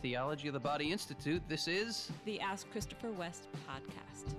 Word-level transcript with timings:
Theology 0.00 0.46
of 0.46 0.54
the 0.54 0.60
Body 0.60 0.92
Institute. 0.92 1.42
This 1.48 1.66
is 1.66 2.10
the 2.24 2.40
Ask 2.40 2.70
Christopher 2.70 3.10
West 3.10 3.48
podcast. 3.68 4.34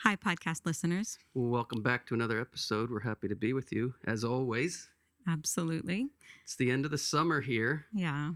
Hi, 0.00 0.16
podcast 0.16 0.66
listeners. 0.66 1.18
Welcome 1.34 1.82
back 1.82 2.06
to 2.06 2.14
another 2.14 2.38
episode. 2.38 2.90
We're 2.90 3.00
happy 3.00 3.26
to 3.28 3.34
be 3.34 3.54
with 3.54 3.72
you, 3.72 3.94
as 4.06 4.22
always. 4.22 4.90
Absolutely. 5.26 6.08
It's 6.44 6.56
the 6.56 6.70
end 6.70 6.84
of 6.84 6.90
the 6.90 6.98
summer 6.98 7.40
here. 7.40 7.86
Yeah. 7.92 8.32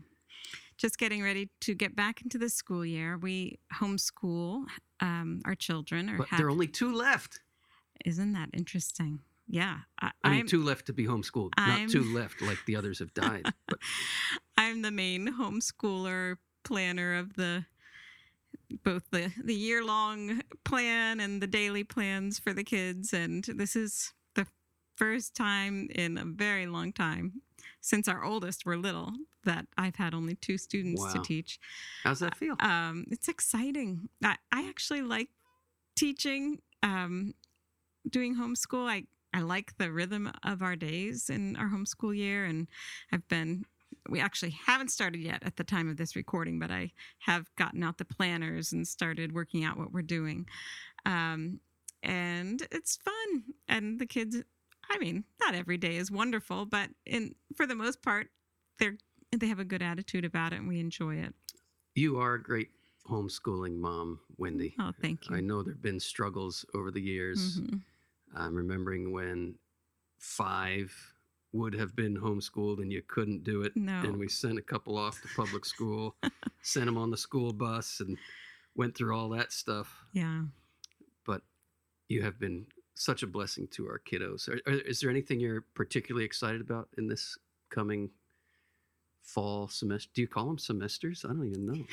Just 0.81 0.97
getting 0.97 1.23
ready 1.23 1.51
to 1.61 1.75
get 1.75 1.95
back 1.95 2.23
into 2.23 2.39
the 2.39 2.49
school 2.49 2.87
year. 2.87 3.19
We 3.19 3.59
homeschool 3.75 4.65
um, 5.01 5.43
our 5.45 5.55
children. 5.55 6.09
Or 6.09 6.17
But 6.17 6.29
have, 6.29 6.39
there 6.39 6.47
are 6.47 6.51
only 6.51 6.69
two 6.69 6.95
left. 6.95 7.41
Isn't 8.07 8.33
that 8.33 8.49
interesting? 8.55 9.21
Yeah. 9.47 9.81
I, 10.01 10.11
I 10.25 10.31
mean, 10.31 10.41
I'm, 10.41 10.47
two 10.47 10.65
left 10.65 10.87
to 10.87 10.95
be 10.95 11.05
homeschooled, 11.05 11.51
not 11.59 11.69
I'm- 11.69 11.89
two 11.89 12.15
left 12.15 12.41
like 12.41 12.59
the 12.67 12.77
others 12.77 13.01
have 13.01 13.13
died. 13.13 13.45
But 13.67 13.79
I'm 14.57 14.81
the 14.81 14.91
main 14.91 15.29
homeschooler 15.39 16.37
planner 16.65 17.15
of 17.15 17.35
the 17.35 17.67
both 18.85 19.03
the 19.11 19.33
the 19.43 19.55
year 19.55 19.85
long 19.85 20.41
plan 20.65 21.21
and 21.21 21.43
the 21.43 21.47
daily 21.47 21.85
plans 21.85 22.39
for 22.39 22.53
the 22.53 22.63
kids 22.63 23.13
and 23.13 23.45
this 23.45 23.75
is 23.75 24.13
the 24.35 24.47
first 24.97 25.35
time 25.35 25.89
in 25.95 26.17
a 26.17 26.25
very 26.25 26.67
long 26.67 26.93
time 26.93 27.43
since 27.81 28.07
our 28.07 28.23
oldest 28.25 28.65
were 28.65 28.77
little 28.77 29.13
that 29.45 29.67
I've 29.77 29.97
had 29.97 30.15
only 30.15 30.35
two 30.37 30.59
students 30.59 31.13
to 31.13 31.21
teach. 31.21 31.59
how's 32.05 32.21
that 32.21 32.37
feel? 32.37 32.57
Um, 32.61 33.07
it's 33.11 33.29
exciting. 33.29 34.09
I, 34.23 34.37
I 34.53 34.69
actually 34.69 35.03
like 35.03 35.29
teaching, 35.97 36.61
um, 36.83 37.35
doing 38.09 38.37
homeschool. 38.37 38.89
I, 38.89 39.05
I 39.33 39.41
like 39.41 39.77
the 39.79 39.93
rhythm 39.93 40.31
of 40.45 40.63
our 40.63 40.77
days 40.77 41.31
in 41.31 41.57
our 41.57 41.69
homeschool 41.69 42.17
year. 42.17 42.45
And 42.45 42.67
I've 43.13 43.27
been, 43.29 43.65
we 44.09 44.21
actually 44.21 44.57
haven't 44.67 44.91
started 44.91 45.21
yet 45.21 45.43
at 45.45 45.57
the 45.57 45.65
time 45.65 45.89
of 45.89 45.97
this 45.97 46.17
recording, 46.17 46.59
but 46.59 46.71
I 46.71 46.93
have 47.21 47.47
gotten 47.57 47.83
out 47.83 47.99
the 47.99 48.05
planners 48.05 48.73
and 48.73 48.87
started 48.87 49.33
working 49.33 49.65
out 49.65 49.79
what 49.79 49.93
we're 49.93 50.03
doing. 50.03 50.47
Um, 51.07 51.61
and 52.03 52.67
it's 52.71 52.97
fun. 52.97 53.45
And 53.69 54.01
the 54.01 54.07
kids, 54.07 54.37
I 54.91 54.99
mean, 54.99 55.25
not 55.41 55.55
every 55.55 55.77
day 55.77 55.97
is 55.97 56.11
wonderful, 56.11 56.67
but 56.67 56.91
in 57.07 57.35
for 57.57 57.67
the 57.67 57.75
most 57.75 58.03
part, 58.03 58.29
they're 58.79 58.97
they 59.39 59.47
have 59.47 59.59
a 59.61 59.65
good 59.65 59.83
attitude 59.83 60.25
about 60.25 60.53
it 60.53 60.57
and 60.57 60.69
we 60.69 60.81
enjoy 60.81 61.17
it. 61.17 61.35
You 61.95 62.19
are 62.19 62.35
a 62.35 62.43
great 62.43 62.71
homeschooling 63.09 63.77
mom, 63.77 64.21
Wendy. 64.39 64.75
Oh, 64.79 64.93
thank 65.01 65.29
you. 65.29 65.37
I 65.37 65.41
know 65.41 65.63
there 65.63 65.73
have 65.75 65.83
been 65.83 66.01
struggles 66.01 66.65
over 66.75 66.91
the 66.91 67.01
years. 67.01 67.61
Mhm. 67.61 67.83
I'm 68.35 68.55
remembering 68.55 69.13
when 69.13 69.57
five 70.19 70.93
would 71.53 71.75
have 71.75 71.97
been 71.97 72.17
homeschooled 72.17 72.79
and 72.81 72.93
you 72.93 73.03
couldn't 73.03 73.43
do 73.43 73.63
it. 73.63 73.77
No. 73.77 74.01
And 74.01 74.17
we 74.19 74.29
sent 74.29 74.59
a 74.59 74.63
couple 74.63 74.97
off 74.97 75.21
to 75.23 75.29
public 75.35 75.65
school, 75.65 76.17
sent 76.63 76.87
them 76.87 76.97
on 76.97 77.11
the 77.11 77.17
school 77.17 77.53
bus, 77.53 78.01
and 78.01 78.17
went 78.77 78.97
through 78.97 79.17
all 79.17 79.29
that 79.31 79.53
stuff. 79.53 80.05
Yeah. 80.13 80.45
But 81.25 81.43
you 82.09 82.23
have 82.23 82.39
been 82.39 82.67
such 82.95 83.23
a 83.25 83.27
blessing 83.27 83.67
to 83.73 83.87
our 83.89 83.99
kiddos. 83.99 84.49
Are, 84.49 84.61
are- 84.71 84.75
is 84.79 85.01
there 85.01 85.11
anything 85.11 85.41
you're 85.41 85.65
particularly 85.75 86.25
excited 86.25 86.61
about 86.61 86.89
in 86.99 87.09
this 87.09 87.37
coming 87.71 88.11
fall 89.23 89.69
semester? 89.69 90.11
Do 90.15 90.23
you 90.23 90.29
call 90.29 90.47
them 90.47 90.59
semesters? 90.59 91.25
I 91.25 91.29
don't 91.29 91.47
even 91.47 91.67
know. 91.67 91.85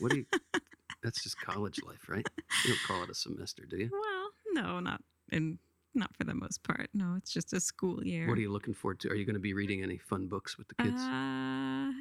What 0.00 0.12
do 0.12 0.18
you? 0.18 0.26
That's 1.02 1.22
just 1.22 1.40
college 1.40 1.80
life, 1.84 2.08
right? 2.08 2.26
You 2.64 2.70
don't 2.70 2.82
call 2.86 3.02
it 3.02 3.10
a 3.10 3.14
semester, 3.14 3.64
do 3.68 3.76
you? 3.76 3.90
Well, 3.90 4.30
no, 4.52 4.80
not 4.80 5.02
and 5.32 5.58
not 5.94 6.14
for 6.16 6.24
the 6.24 6.34
most 6.34 6.62
part. 6.62 6.88
No, 6.94 7.14
it's 7.16 7.32
just 7.32 7.52
a 7.52 7.60
school 7.60 8.04
year. 8.04 8.28
What 8.28 8.38
are 8.38 8.40
you 8.40 8.52
looking 8.52 8.74
forward 8.74 9.00
to? 9.00 9.08
Are 9.10 9.14
you 9.14 9.24
going 9.24 9.34
to 9.34 9.40
be 9.40 9.52
reading 9.52 9.82
any 9.82 9.98
fun 9.98 10.26
books 10.26 10.56
with 10.56 10.68
the 10.68 10.74
kids? 10.76 11.02
Uh, 11.02 11.92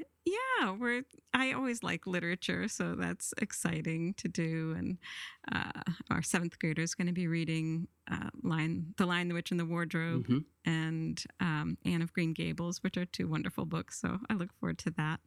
yeah, 0.62 0.72
we're. 0.72 1.04
I 1.34 1.54
always 1.54 1.82
like 1.82 2.06
literature, 2.08 2.68
so 2.68 2.96
that's 2.96 3.34
exciting 3.42 4.14
to 4.16 4.28
do. 4.28 4.76
And 4.78 4.98
uh, 5.52 5.82
our 6.10 6.22
seventh 6.22 6.60
grader 6.60 6.82
is 6.82 6.94
going 6.94 7.08
to 7.08 7.14
be 7.14 7.28
reading 7.28 7.88
uh, 8.12 8.30
"Lion, 8.44 8.94
the 8.98 9.06
Lion, 9.06 9.30
the 9.30 9.34
Witch, 9.34 9.52
and 9.52 9.60
the 9.60 9.66
Wardrobe" 9.66 10.28
Mhm. 10.28 10.46
and 10.66 11.24
um, 11.40 11.78
Anne 11.86 12.02
of 12.02 12.14
Green 12.14 12.34
Gables, 12.34 12.84
which 12.84 12.98
are 12.98 13.06
two 13.06 13.28
wonderful 13.28 13.66
books. 13.66 14.00
So 14.02 14.20
I 14.30 14.34
look 14.34 14.54
forward 14.60 14.78
to 14.80 14.92
that. 14.92 15.20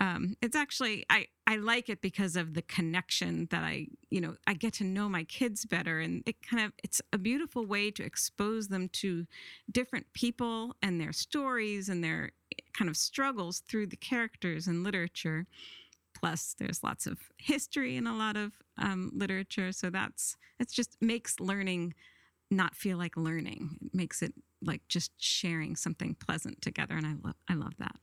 Um, 0.00 0.36
it's 0.40 0.54
actually 0.56 1.04
I 1.10 1.26
I 1.46 1.56
like 1.56 1.88
it 1.88 2.00
because 2.00 2.36
of 2.36 2.54
the 2.54 2.62
connection 2.62 3.48
that 3.50 3.64
I 3.64 3.88
you 4.10 4.20
know 4.20 4.36
I 4.46 4.54
get 4.54 4.74
to 4.74 4.84
know 4.84 5.08
my 5.08 5.24
kids 5.24 5.64
better, 5.66 5.98
and 5.98 6.22
it 6.26 6.36
kind 6.42 6.64
of 6.64 6.72
it's 6.84 7.00
a 7.12 7.18
beautiful 7.18 7.66
way 7.66 7.90
to 7.92 8.04
expose 8.04 8.68
them 8.68 8.88
to 8.90 9.26
different 9.70 10.06
people 10.12 10.76
and 10.82 11.00
their 11.00 11.12
stories 11.12 11.88
and 11.88 12.02
their 12.04 12.30
kind 12.76 12.88
of 12.88 12.96
struggles 12.96 13.60
through 13.60 13.86
the 13.86 13.96
characters 13.96 14.66
in 14.66 14.82
literature. 14.84 15.46
Plus, 16.18 16.54
there's 16.58 16.82
lots 16.82 17.06
of 17.06 17.18
history 17.38 17.96
in 17.96 18.06
a 18.06 18.16
lot 18.16 18.36
of 18.36 18.52
um, 18.76 19.10
literature, 19.14 19.70
so 19.72 19.88
that's 19.90 20.36
it. 20.58 20.68
Just 20.70 20.96
makes 21.00 21.38
learning 21.38 21.94
not 22.50 22.74
feel 22.74 22.98
like 22.98 23.16
learning. 23.16 23.78
It 23.82 23.94
makes 23.94 24.22
it 24.22 24.32
like 24.62 24.82
just 24.88 25.12
sharing 25.18 25.76
something 25.76 26.14
pleasant 26.16 26.60
together, 26.60 26.96
and 26.96 27.06
I 27.06 27.14
love 27.22 27.36
I 27.48 27.54
love 27.54 27.74
that. 27.78 27.94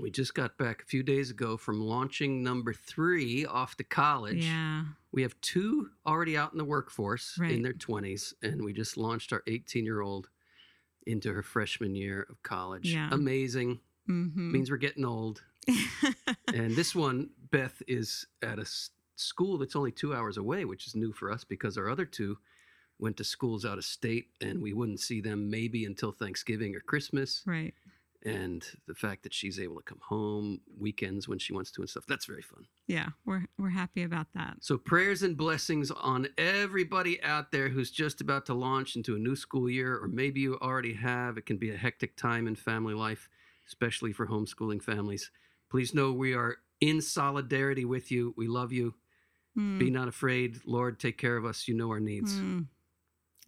We 0.00 0.10
just 0.10 0.34
got 0.34 0.56
back 0.56 0.82
a 0.82 0.86
few 0.86 1.02
days 1.02 1.30
ago 1.30 1.56
from 1.56 1.80
launching 1.80 2.42
number 2.42 2.72
three 2.72 3.44
off 3.44 3.76
to 3.76 3.84
college. 3.84 4.44
Yeah, 4.44 4.84
We 5.12 5.22
have 5.22 5.38
two 5.42 5.90
already 6.06 6.36
out 6.36 6.52
in 6.52 6.58
the 6.58 6.64
workforce 6.64 7.36
in 7.54 7.62
their 7.62 7.74
20s, 7.74 8.32
and 8.42 8.64
we 8.64 8.72
just 8.72 8.96
launched 8.96 9.32
our 9.32 9.42
18 9.46 9.84
year 9.84 10.00
old 10.00 10.28
into 11.06 11.32
her 11.32 11.42
freshman 11.42 11.94
year 11.94 12.26
of 12.30 12.42
college. 12.42 12.92
Yeah. 12.92 13.08
Amazing. 13.12 13.80
Hmm 14.10 14.52
Means 14.52 14.70
we're 14.70 14.76
getting 14.76 15.04
old. 15.04 15.42
and 16.52 16.76
this 16.76 16.94
one, 16.94 17.30
Beth, 17.50 17.82
is 17.86 18.26
at 18.42 18.58
a 18.58 18.62
s- 18.62 18.90
school 19.16 19.58
that's 19.58 19.76
only 19.76 19.92
two 19.92 20.14
hours 20.14 20.36
away, 20.36 20.64
which 20.64 20.86
is 20.86 20.94
new 20.94 21.12
for 21.12 21.30
us 21.30 21.44
because 21.44 21.76
our 21.78 21.88
other 21.88 22.04
two 22.04 22.38
went 22.98 23.16
to 23.16 23.24
schools 23.24 23.64
out 23.64 23.78
of 23.78 23.84
state 23.84 24.26
and 24.40 24.60
we 24.60 24.72
wouldn't 24.72 25.00
see 25.00 25.20
them 25.20 25.50
maybe 25.50 25.84
until 25.84 26.12
Thanksgiving 26.12 26.74
or 26.76 26.80
Christmas. 26.80 27.42
right. 27.46 27.74
And 28.22 28.62
the 28.86 28.94
fact 28.94 29.22
that 29.22 29.32
she's 29.32 29.58
able 29.58 29.76
to 29.76 29.82
come 29.82 30.00
home 30.06 30.60
weekends 30.78 31.26
when 31.26 31.38
she 31.38 31.54
wants 31.54 31.70
to 31.70 31.80
and 31.80 31.88
stuff, 31.88 32.04
that's 32.06 32.26
very 32.26 32.42
fun. 32.42 32.66
Yeah, 32.86 33.08
we're 33.24 33.46
we're 33.58 33.70
happy 33.70 34.02
about 34.02 34.26
that. 34.34 34.58
So, 34.60 34.76
prayers 34.76 35.22
and 35.22 35.38
blessings 35.38 35.90
on 35.90 36.28
everybody 36.36 37.22
out 37.22 37.50
there 37.50 37.70
who's 37.70 37.90
just 37.90 38.20
about 38.20 38.44
to 38.46 38.54
launch 38.54 38.94
into 38.94 39.14
a 39.16 39.18
new 39.18 39.34
school 39.36 39.70
year, 39.70 39.96
or 39.96 40.06
maybe 40.06 40.40
you 40.40 40.58
already 40.60 40.92
have. 40.92 41.38
It 41.38 41.46
can 41.46 41.56
be 41.56 41.70
a 41.70 41.78
hectic 41.78 42.14
time 42.14 42.46
in 42.46 42.56
family 42.56 42.92
life, 42.92 43.30
especially 43.70 44.12
for 44.12 44.26
homeschooling 44.26 44.82
families. 44.82 45.30
Please 45.70 45.94
know 45.94 46.12
we 46.12 46.34
are 46.34 46.56
in 46.80 47.00
solidarity 47.00 47.84
with 47.84 48.10
you. 48.10 48.34
We 48.36 48.48
love 48.48 48.72
you. 48.72 48.94
Mm, 49.56 49.78
Be 49.78 49.90
not 49.90 50.08
afraid. 50.08 50.58
Lord, 50.66 50.98
take 50.98 51.16
care 51.18 51.36
of 51.36 51.44
us. 51.44 51.68
You 51.68 51.74
know 51.74 51.88
our 51.90 52.00
needs. 52.00 52.34
mm. 52.34 52.66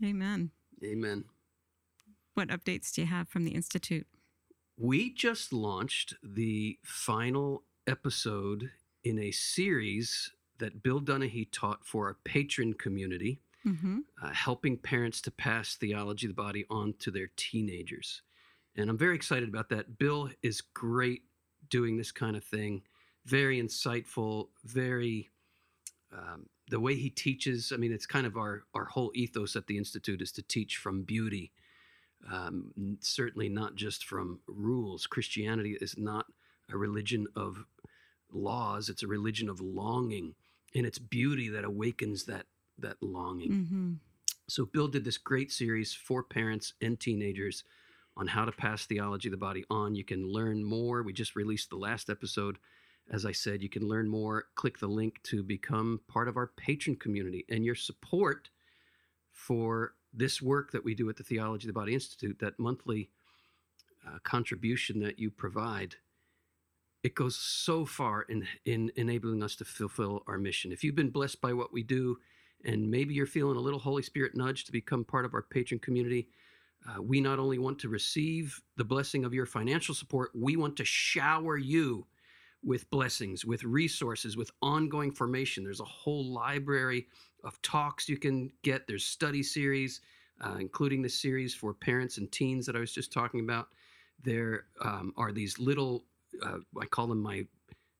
Amen. 0.05 0.51
Amen. 0.85 1.25
What 2.35 2.49
updates 2.49 2.93
do 2.93 3.03
you 3.03 3.07
have 3.09 3.29
from 3.29 3.45
the 3.45 3.53
institute? 3.53 4.07
We 4.77 5.13
just 5.13 5.53
launched 5.53 6.15
the 6.23 6.79
final 6.85 7.65
episode 7.87 8.71
in 9.05 9.19
a 9.19 9.31
series 9.33 10.31
that 10.59 10.83
Bill 10.83 11.01
Donaghy 11.01 11.49
taught 11.53 11.85
for 11.85 12.07
our 12.07 12.17
patron 12.25 12.75
community. 12.75 13.41
Mm-hmm. 13.65 13.99
uh, 14.21 14.31
helping 14.31 14.77
parents 14.77 15.21
to 15.21 15.31
pass 15.31 15.77
theology 15.77 16.27
of 16.27 16.35
the 16.35 16.43
body 16.43 16.65
on 16.69 16.95
to 16.99 17.13
their 17.13 17.31
teenagers. 17.37 18.23
And 18.77 18.89
I'm 18.89 18.99
very 18.99 19.15
excited 19.15 19.49
about 19.49 19.69
that. 19.71 19.99
Bill 19.99 20.31
is 20.43 20.61
great 20.61 21.23
doing 21.69 21.97
this 21.97 22.13
kind 22.13 22.37
of 22.37 22.45
thing, 22.45 22.83
very 23.25 23.61
insightful, 23.61 24.49
very. 24.65 25.29
Um, 26.13 26.47
the 26.69 26.81
way 26.81 26.95
he 26.95 27.11
teaches, 27.11 27.73
I 27.73 27.77
mean, 27.77 27.93
it's 27.93 28.07
kind 28.07 28.27
of 28.27 28.37
our, 28.37 28.65
our 28.75 28.85
whole 28.85 29.13
ethos 29.15 29.57
at 29.57 29.67
the 29.67 29.77
Institute 29.77 30.23
is 30.23 30.33
to 30.33 30.43
teach 30.43 30.77
from 30.77 31.03
beauty, 31.03 31.53
um, 32.31 32.73
certainly 33.01 33.49
not 33.49 33.75
just 33.75 34.05
from 34.05 34.41
rules. 34.47 35.07
Christianity 35.07 35.77
is 35.81 35.97
not 35.99 36.27
a 36.71 36.77
religion 36.77 37.27
of 37.37 37.65
laws, 38.33 38.89
it's 38.89 39.03
a 39.03 39.07
religion 39.07 39.49
of 39.49 39.61
longing. 39.61 40.35
And 40.75 40.87
it's 40.87 40.99
beauty 40.99 41.49
that 41.51 41.65
awakens 41.65 42.25
that 42.25 42.47
that 42.79 42.97
longing. 43.03 43.51
Mm-hmm. 43.51 43.93
So 44.49 44.65
Bill 44.65 44.89
did 44.89 45.05
this 45.05 45.19
great 45.19 45.53
series 45.53 45.93
for 45.93 46.23
parents 46.23 46.75
and 46.81 46.99
teenagers 46.99 47.65
on 48.17 48.27
how 48.27 48.45
to 48.45 48.53
pass 48.53 48.85
theology 48.85 49.29
of 49.29 49.33
the 49.33 49.37
body 49.39 49.65
on. 49.71 49.95
You 49.95 50.05
can 50.05 50.31
learn 50.31 50.63
more. 50.65 51.03
We 51.03 51.13
just 51.13 51.37
released 51.37 51.71
the 51.71 51.77
last 51.77 52.11
episode. 52.11 52.59
As 53.11 53.27
I 53.27 53.33
said, 53.33 53.63
you 53.63 53.69
can 53.69 53.89
learn 53.89 54.09
more. 54.09 54.47
Click 54.55 54.79
the 54.79 54.87
link 54.87 55.23
to 55.25 55.43
become 55.43 56.01
part 56.09 56.29
of 56.29 56.37
our 56.37 56.49
patron 56.57 56.97
community 56.97 57.45
and 57.49 57.65
your 57.65 57.75
support 57.75 58.51
for 59.33 59.95
this 60.13 60.43
work 60.43 60.73
that 60.73 60.85
we 60.85 60.95
do 60.95 61.09
at 61.09 61.17
the 61.17 61.25
Theology 61.25 61.67
of 61.67 61.75
the 61.75 61.81
Body 61.81 61.95
Institute, 61.95 62.39
that 62.41 62.59
monthly 62.59 63.11
uh, 64.07 64.19
contribution 64.23 65.01
that 65.01 65.19
you 65.19 65.31
provide. 65.31 65.97
It 67.03 67.15
goes 67.15 67.35
so 67.35 67.85
far 67.85 68.23
in, 68.23 68.47
in 68.65 68.93
enabling 68.97 69.43
us 69.43 69.57
to 69.57 69.65
fulfill 69.65 70.23
our 70.27 70.39
mission. 70.39 70.71
If 70.71 70.85
you've 70.85 70.95
been 70.95 71.11
blessed 71.11 71.41
by 71.41 71.53
what 71.53 71.73
we 71.73 71.83
do, 71.83 72.19
and 72.65 72.91
maybe 72.91 73.15
you're 73.15 73.27
feeling 73.27 73.57
a 73.57 73.61
little 73.61 73.81
Holy 73.81 74.03
Spirit 74.03 74.37
nudge 74.37 74.65
to 74.65 74.73
become 74.73 75.05
part 75.05 75.25
of 75.25 75.35
our 75.35 75.43
patron 75.43 75.81
community, 75.81 76.29
uh, 76.89 77.01
we 77.01 77.21
not 77.21 77.39
only 77.39 77.59
want 77.59 77.79
to 77.81 77.89
receive 77.89 78.61
the 78.77 78.85
blessing 78.85 79.25
of 79.25 79.35
your 79.35 79.47
financial 79.47 79.95
support, 79.95 80.31
we 80.35 80.57
want 80.57 80.77
to 80.77 80.85
shower 80.85 81.57
you 81.57 82.07
with 82.65 82.89
blessings, 82.91 83.45
with 83.45 83.65
resources, 83.65 84.37
with 84.37 84.51
ongoing 84.63 85.13
formation. 85.13 85.65
There's 85.65 85.81
a 85.81 85.85
whole 85.85 86.33
library 86.33 87.07
of 87.45 87.61
talks 87.63 88.09
you 88.09 88.17
can 88.17 88.51
get. 88.63 88.87
There's 88.87 89.05
study 89.05 89.43
series, 89.43 90.01
uh, 90.41 90.57
including 90.59 91.03
the 91.03 91.09
series 91.09 91.55
for 91.55 91.75
parents 91.75 92.19
and 92.19 92.31
teens 92.31 92.67
that 92.67 92.77
I 92.77 92.81
was 92.81 92.93
just 92.93 93.13
talking 93.13 93.41
about. 93.41 93.69
There 94.23 94.67
um, 94.81 95.13
are 95.17 95.33
these 95.33 95.59
little, 95.59 96.05
uh, 96.43 96.59
I 96.81 96.87
call 96.87 97.07
them 97.07 97.23
my 97.23 97.47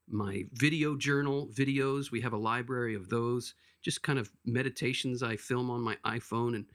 my 0.09 0.43
video 0.53 0.95
journal 0.97 1.49
videos. 1.53 2.11
We 2.11 2.21
have 2.21 2.33
a 2.33 2.37
library 2.37 2.93
of 2.93 3.09
those, 3.09 3.55
just 3.81 4.03
kind 4.03 4.19
of 4.19 4.29
meditations 4.45 5.23
I 5.23 5.37
film 5.37 5.69
on 5.69 5.81
my 5.81 5.97
iPhone, 6.05 6.55
and 6.55 6.65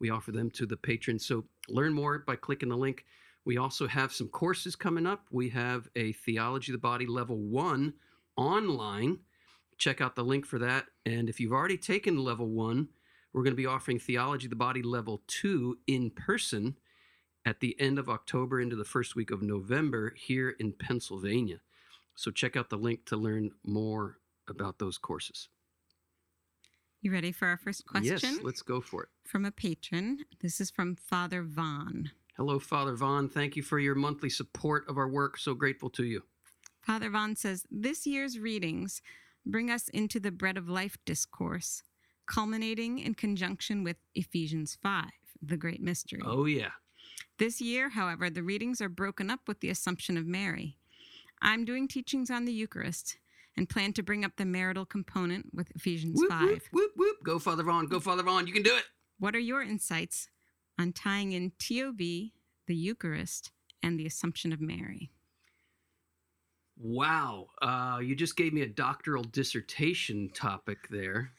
we 0.00 0.10
offer 0.10 0.32
them 0.32 0.50
to 0.52 0.66
the 0.66 0.76
patrons. 0.76 1.26
So 1.26 1.44
learn 1.68 1.92
more 1.92 2.20
by 2.20 2.36
clicking 2.36 2.68
the 2.68 2.76
link. 2.76 3.04
We 3.44 3.56
also 3.56 3.86
have 3.86 4.12
some 4.12 4.28
courses 4.28 4.76
coming 4.76 5.06
up. 5.06 5.26
We 5.30 5.48
have 5.50 5.88
a 5.96 6.12
Theology 6.12 6.72
of 6.72 6.74
the 6.74 6.86
Body 6.86 7.06
Level 7.06 7.38
1 7.38 7.92
online. 8.36 9.18
Check 9.78 10.00
out 10.00 10.16
the 10.16 10.24
link 10.24 10.44
for 10.44 10.58
that. 10.58 10.86
And 11.06 11.28
if 11.28 11.40
you've 11.40 11.52
already 11.52 11.78
taken 11.78 12.18
Level 12.18 12.48
1, 12.48 12.88
we're 13.32 13.42
going 13.42 13.52
to 13.52 13.56
be 13.56 13.66
offering 13.66 13.98
Theology 13.98 14.46
of 14.46 14.50
the 14.50 14.56
Body 14.56 14.82
Level 14.82 15.22
2 15.28 15.78
in 15.86 16.10
person 16.10 16.76
at 17.44 17.60
the 17.60 17.78
end 17.80 17.98
of 17.98 18.08
October 18.08 18.60
into 18.60 18.76
the 18.76 18.84
first 18.84 19.16
week 19.16 19.30
of 19.30 19.42
November 19.42 20.12
here 20.16 20.50
in 20.58 20.72
Pennsylvania. 20.72 21.60
So 22.14 22.30
check 22.30 22.56
out 22.56 22.68
the 22.68 22.76
link 22.76 23.06
to 23.06 23.16
learn 23.16 23.50
more 23.64 24.18
about 24.48 24.78
those 24.78 24.98
courses. 24.98 25.48
You 27.00 27.12
ready 27.12 27.30
for 27.30 27.46
our 27.46 27.56
first 27.56 27.86
question? 27.86 28.18
Yes, 28.20 28.38
let's 28.42 28.62
go 28.62 28.80
for 28.80 29.04
it. 29.04 29.08
From 29.24 29.44
a 29.44 29.52
patron. 29.52 30.18
This 30.40 30.60
is 30.60 30.70
from 30.70 30.96
Father 30.96 31.44
Vaughn. 31.44 32.10
Hello, 32.36 32.58
Father 32.58 32.96
Vaughn. 32.96 33.28
Thank 33.28 33.54
you 33.54 33.62
for 33.62 33.78
your 33.78 33.94
monthly 33.94 34.30
support 34.30 34.88
of 34.88 34.98
our 34.98 35.08
work. 35.08 35.38
So 35.38 35.54
grateful 35.54 35.90
to 35.90 36.04
you. 36.04 36.22
Father 36.80 37.08
Vaughn 37.08 37.36
says 37.36 37.64
this 37.70 38.04
year's 38.04 38.38
readings 38.38 39.00
bring 39.46 39.70
us 39.70 39.88
into 39.88 40.18
the 40.18 40.32
bread 40.32 40.56
of 40.56 40.68
life 40.68 40.98
discourse, 41.04 41.84
culminating 42.26 42.98
in 42.98 43.14
conjunction 43.14 43.84
with 43.84 43.96
Ephesians 44.16 44.76
5, 44.82 45.04
the 45.40 45.56
great 45.56 45.80
mystery. 45.80 46.20
Oh, 46.24 46.46
yeah. 46.46 46.70
This 47.38 47.60
year, 47.60 47.90
however, 47.90 48.28
the 48.28 48.42
readings 48.42 48.80
are 48.80 48.88
broken 48.88 49.30
up 49.30 49.40
with 49.46 49.60
the 49.60 49.70
Assumption 49.70 50.16
of 50.16 50.26
Mary. 50.26 50.78
I'm 51.40 51.64
doing 51.64 51.86
teachings 51.86 52.28
on 52.28 52.44
the 52.44 52.52
Eucharist 52.52 53.18
and 53.58 53.68
plan 53.68 53.92
to 53.92 54.02
bring 54.04 54.24
up 54.24 54.36
the 54.36 54.44
marital 54.44 54.86
component 54.86 55.52
with 55.52 55.70
Ephesians 55.74 56.18
Whoop, 56.20 56.30
5. 56.30 56.48
whoop, 56.48 56.62
whoop, 56.72 56.90
whoop. 56.96 57.16
Go, 57.24 57.38
Father 57.40 57.64
Vaughn. 57.64 57.86
Go, 57.86 57.98
Father 57.98 58.22
Vaughn. 58.22 58.46
You 58.46 58.52
can 58.52 58.62
do 58.62 58.74
it. 58.74 58.84
What 59.18 59.34
are 59.34 59.40
your 59.40 59.62
insights 59.62 60.28
on 60.78 60.92
tying 60.92 61.32
in 61.32 61.50
TOB, 61.58 61.98
the 61.98 62.30
Eucharist, 62.68 63.50
and 63.82 63.98
the 63.98 64.06
Assumption 64.06 64.52
of 64.52 64.60
Mary? 64.60 65.10
Wow. 66.80 67.48
Uh, 67.60 67.98
you 68.00 68.14
just 68.14 68.36
gave 68.36 68.52
me 68.52 68.62
a 68.62 68.68
doctoral 68.68 69.24
dissertation 69.24 70.30
topic 70.32 70.88
there. 70.88 71.32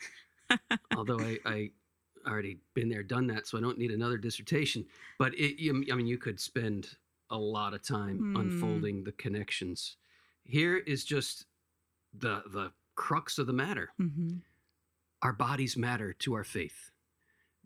Although 0.98 1.20
I, 1.22 1.38
I 1.46 1.70
already 2.28 2.58
been 2.74 2.90
there, 2.90 3.02
done 3.04 3.28
that, 3.28 3.48
so 3.48 3.58
I 3.58 3.62
don't 3.62 3.78
need 3.78 3.92
another 3.92 4.18
dissertation. 4.18 4.86
But 5.18 5.34
it, 5.36 5.62
you- 5.62 5.86
I 5.90 5.96
mean, 5.96 6.08
you 6.08 6.18
could 6.18 6.40
spend 6.40 6.90
a 7.30 7.38
lot 7.38 7.74
of 7.74 7.82
time 7.82 8.18
Hmm. 8.18 8.36
unfolding 8.36 9.04
the 9.06 9.14
connections. 9.14 9.96
Here 10.44 10.78
is 10.78 11.06
just 11.06 11.46
the 12.14 12.44
the 12.52 12.72
crux 12.96 13.38
of 13.38 13.48
the 13.48 13.54
matter. 13.54 13.90
hmm 13.98 14.38
Our 15.22 15.34
bodies 15.34 15.78
matter 15.78 16.14
to 16.14 16.34
our 16.34 16.44
faith. 16.44 16.92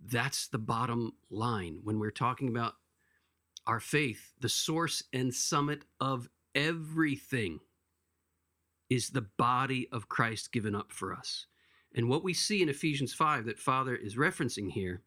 That's 0.05 0.47
the 0.47 0.57
bottom 0.59 1.13
line 1.29 1.79
when 1.83 1.99
we're 1.99 2.11
talking 2.11 2.49
about 2.49 2.75
our 3.67 3.79
faith. 3.79 4.33
The 4.39 4.49
source 4.49 5.03
and 5.13 5.33
summit 5.33 5.85
of 5.99 6.29
everything 6.55 7.59
is 8.89 9.09
the 9.09 9.21
body 9.37 9.87
of 9.91 10.09
Christ 10.09 10.51
given 10.51 10.75
up 10.75 10.91
for 10.91 11.13
us. 11.13 11.47
And 11.95 12.09
what 12.09 12.23
we 12.23 12.33
see 12.33 12.61
in 12.61 12.69
Ephesians 12.69 13.13
5 13.13 13.45
that 13.45 13.59
Father 13.59 13.95
is 13.95 14.15
referencing 14.15 14.71
here, 14.71 15.01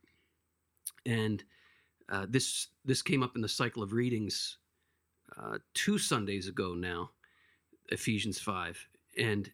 and 1.05 1.43
uh, 2.09 2.27
this 2.29 2.69
this 2.85 3.03
came 3.03 3.23
up 3.23 3.35
in 3.37 3.43
the 3.43 3.49
cycle 3.49 3.83
of 3.83 3.93
readings 3.93 4.59
uh, 5.37 5.59
two 5.75 5.99
Sundays 5.99 6.49
ago 6.49 6.75
now, 6.75 7.11
Ephesians 7.91 8.39
5. 8.39 8.89
And 9.17 9.51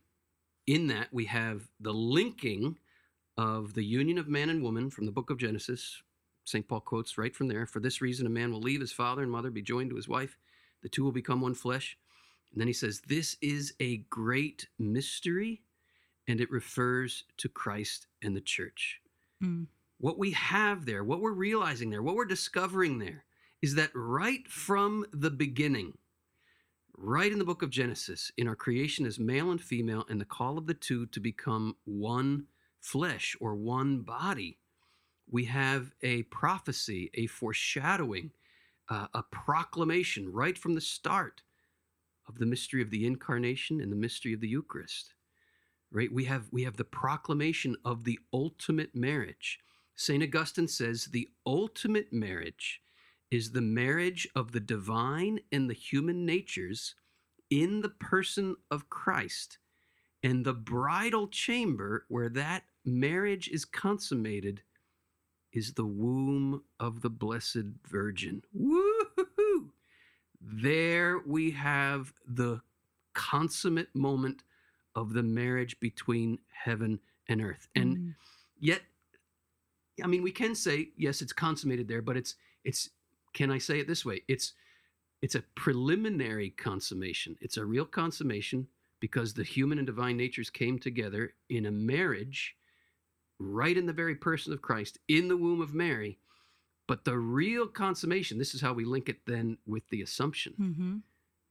in 0.67 0.89
that 0.89 1.09
we 1.13 1.27
have 1.27 1.69
the 1.81 1.95
linking 1.95 2.79
of 3.37 3.75
the 3.75 3.85
union 3.85 4.19
of 4.19 4.29
man 4.29 4.51
and 4.51 4.63
woman 4.63 4.91
from 4.91 5.07
the 5.07 5.13
book 5.13 5.31
of 5.31 5.39
Genesis. 5.39 6.03
St. 6.45 6.67
Paul 6.67 6.81
quotes 6.81 7.19
right 7.19 7.35
from 7.35 7.49
there 7.49 7.67
For 7.67 7.81
this 7.81 8.01
reason, 8.01 8.27
a 8.27 8.31
man 8.31 8.53
will 8.53 8.61
leave 8.61 8.81
his 8.81 8.93
father 8.93 9.23
and 9.23 9.31
mother, 9.31 9.51
be 9.51 9.63
joined 9.63 9.91
to 9.91 9.97
his 9.97 10.09
wife. 10.09 10.37
The 10.83 10.89
two 10.89 11.05
will 11.05 11.13
become 11.13 11.41
one 11.41 11.55
flesh. 11.55 11.97
And 12.53 12.61
then 12.61 12.67
he 12.67 12.75
says, 12.75 13.01
This 13.07 13.37
is 13.41 13.75
a 13.81 13.99
great 14.11 14.69
mystery, 14.79 15.63
and 16.29 16.41
it 16.41 16.51
refers 16.51 17.25
to 17.39 17.49
Christ 17.49 18.07
and 18.23 18.37
the 18.37 18.41
church. 18.41 19.01
Mm. 19.43 19.67
What 19.99 20.19
we 20.19 20.33
have 20.33 20.85
there, 20.85 21.05
what 21.05 21.21
we're 21.21 21.33
realizing 21.33 21.91
there, 21.91 22.03
what 22.03 22.17
we're 22.17 22.25
discovering 22.25 22.99
there, 22.99 23.25
is 23.63 23.77
that 23.77 23.91
right 23.95 24.47
from 24.49 25.07
the 25.13 25.31
beginning, 25.31 25.97
right 26.97 27.33
in 27.33 27.39
the 27.39 27.45
book 27.45 27.63
of 27.63 27.71
Genesis, 27.71 28.31
in 28.37 28.49
our 28.49 28.57
creation 28.57 29.07
as 29.07 29.19
male 29.19 29.51
and 29.51 29.61
female, 29.61 30.05
and 30.09 30.21
the 30.21 30.25
call 30.25 30.59
of 30.59 30.67
the 30.67 30.75
two 30.75 31.07
to 31.07 31.21
become 31.21 31.77
one 31.85 32.47
flesh 32.81 33.37
or 33.41 33.55
one 33.55 34.01
body, 34.01 34.59
we 35.31 35.45
have 35.47 35.93
a 36.03 36.25
prophecy, 36.25 37.11
a 37.15 37.27
foreshadowing, 37.27 38.33
uh, 38.89 39.07
a 39.15 39.23
proclamation 39.23 40.31
right 40.31 40.59
from 40.59 40.75
the 40.75 40.81
start 40.81 41.43
of 42.29 42.39
the 42.39 42.47
mystery 42.47 42.83
of 42.83 42.91
the 42.91 43.07
incarnation 43.07 43.81
and 43.81 43.91
the 43.91 43.97
mystery 43.97 44.33
of 44.33 44.41
the 44.41 44.49
Eucharist. 44.49 45.15
Right? 45.91 46.13
We 46.13 46.25
have 46.25 46.49
we 46.51 46.65
have 46.65 46.77
the 46.77 46.85
proclamation 46.85 47.77
of 47.85 48.05
the 48.05 48.19
ultimate 48.33 48.95
marriage. 48.95 49.61
St. 49.95 50.23
Augustine 50.23 50.69
says 50.69 51.07
the 51.07 51.29
ultimate 51.47 52.13
marriage 52.13 52.81
is 53.33 53.53
the 53.53 53.63
marriage 53.63 54.29
of 54.37 54.53
the 54.53 54.61
divine 54.61 55.41
and 55.51 55.69
the 55.69 55.75
human 55.75 56.27
natures 56.27 56.95
in 57.49 57.81
the 57.81 57.89
person 57.89 58.57
of 58.71 58.91
Christ. 58.91 59.59
And 60.23 60.45
the 60.45 60.53
bridal 60.53 61.29
chamber 61.29 62.05
where 62.09 62.29
that 62.29 62.65
marriage 62.85 63.49
is 63.49 63.65
consummated 63.65 64.63
is 65.53 65.73
the 65.73 65.87
womb 65.87 66.63
of 66.79 67.01
the 67.01 67.11
Blessed 67.11 67.65
Virgin. 67.89 68.43
Woo-hoo-hoo! 68.53 69.73
There 70.41 71.21
we 71.27 71.53
have 71.53 72.13
the 72.27 72.61
consummate 73.15 73.95
moment 73.95 74.43
of 74.95 75.15
the 75.15 75.23
marriage 75.23 75.81
between 75.81 76.39
heaven 76.51 77.01
and 77.29 77.41
earth. 77.41 77.67
And 77.75 77.97
Mm. 77.97 78.15
yet 78.61 78.83
i 80.03 80.07
mean 80.07 80.23
we 80.23 80.31
can 80.33 80.55
say 80.55 80.89
yes 80.97 81.21
it's 81.21 81.33
consummated 81.35 81.87
there 81.87 82.01
but 82.01 82.17
it's 82.17 82.35
it's 82.65 82.89
can 83.33 83.51
i 83.51 83.59
say 83.59 83.79
it 83.79 83.87
this 83.87 84.05
way 84.05 84.23
it's 84.29 84.53
it's 85.21 85.35
a 85.35 85.45
preliminary 85.55 86.51
consummation 86.51 87.37
it's 87.41 87.57
a 87.57 87.65
real 87.65 87.85
consummation 87.85 88.67
because 89.01 89.35
the 89.35 89.45
human 89.45 89.79
and 89.79 89.87
divine 89.87 90.17
natures 90.17 90.51
came 90.51 90.79
together 90.79 91.35
in 91.49 91.67
a 91.67 91.71
marriage 91.71 92.57
right 93.39 93.77
in 93.77 93.87
the 93.87 93.93
very 93.93 94.15
person 94.15 94.53
of 94.53 94.63
christ 94.63 94.99
in 95.09 95.29
the 95.29 95.37
womb 95.37 95.61
of 95.61 95.75
mary 95.75 96.19
but 96.87 97.05
the 97.05 97.17
real 97.17 97.67
consummation 97.67 98.39
this 98.39 98.55
is 98.55 98.61
how 98.61 98.73
we 98.73 98.85
link 98.85 99.09
it 99.09 99.19
then 99.27 99.57
with 99.67 99.89
the 99.91 100.03
assumption 100.03 100.55
hmm 100.57 100.97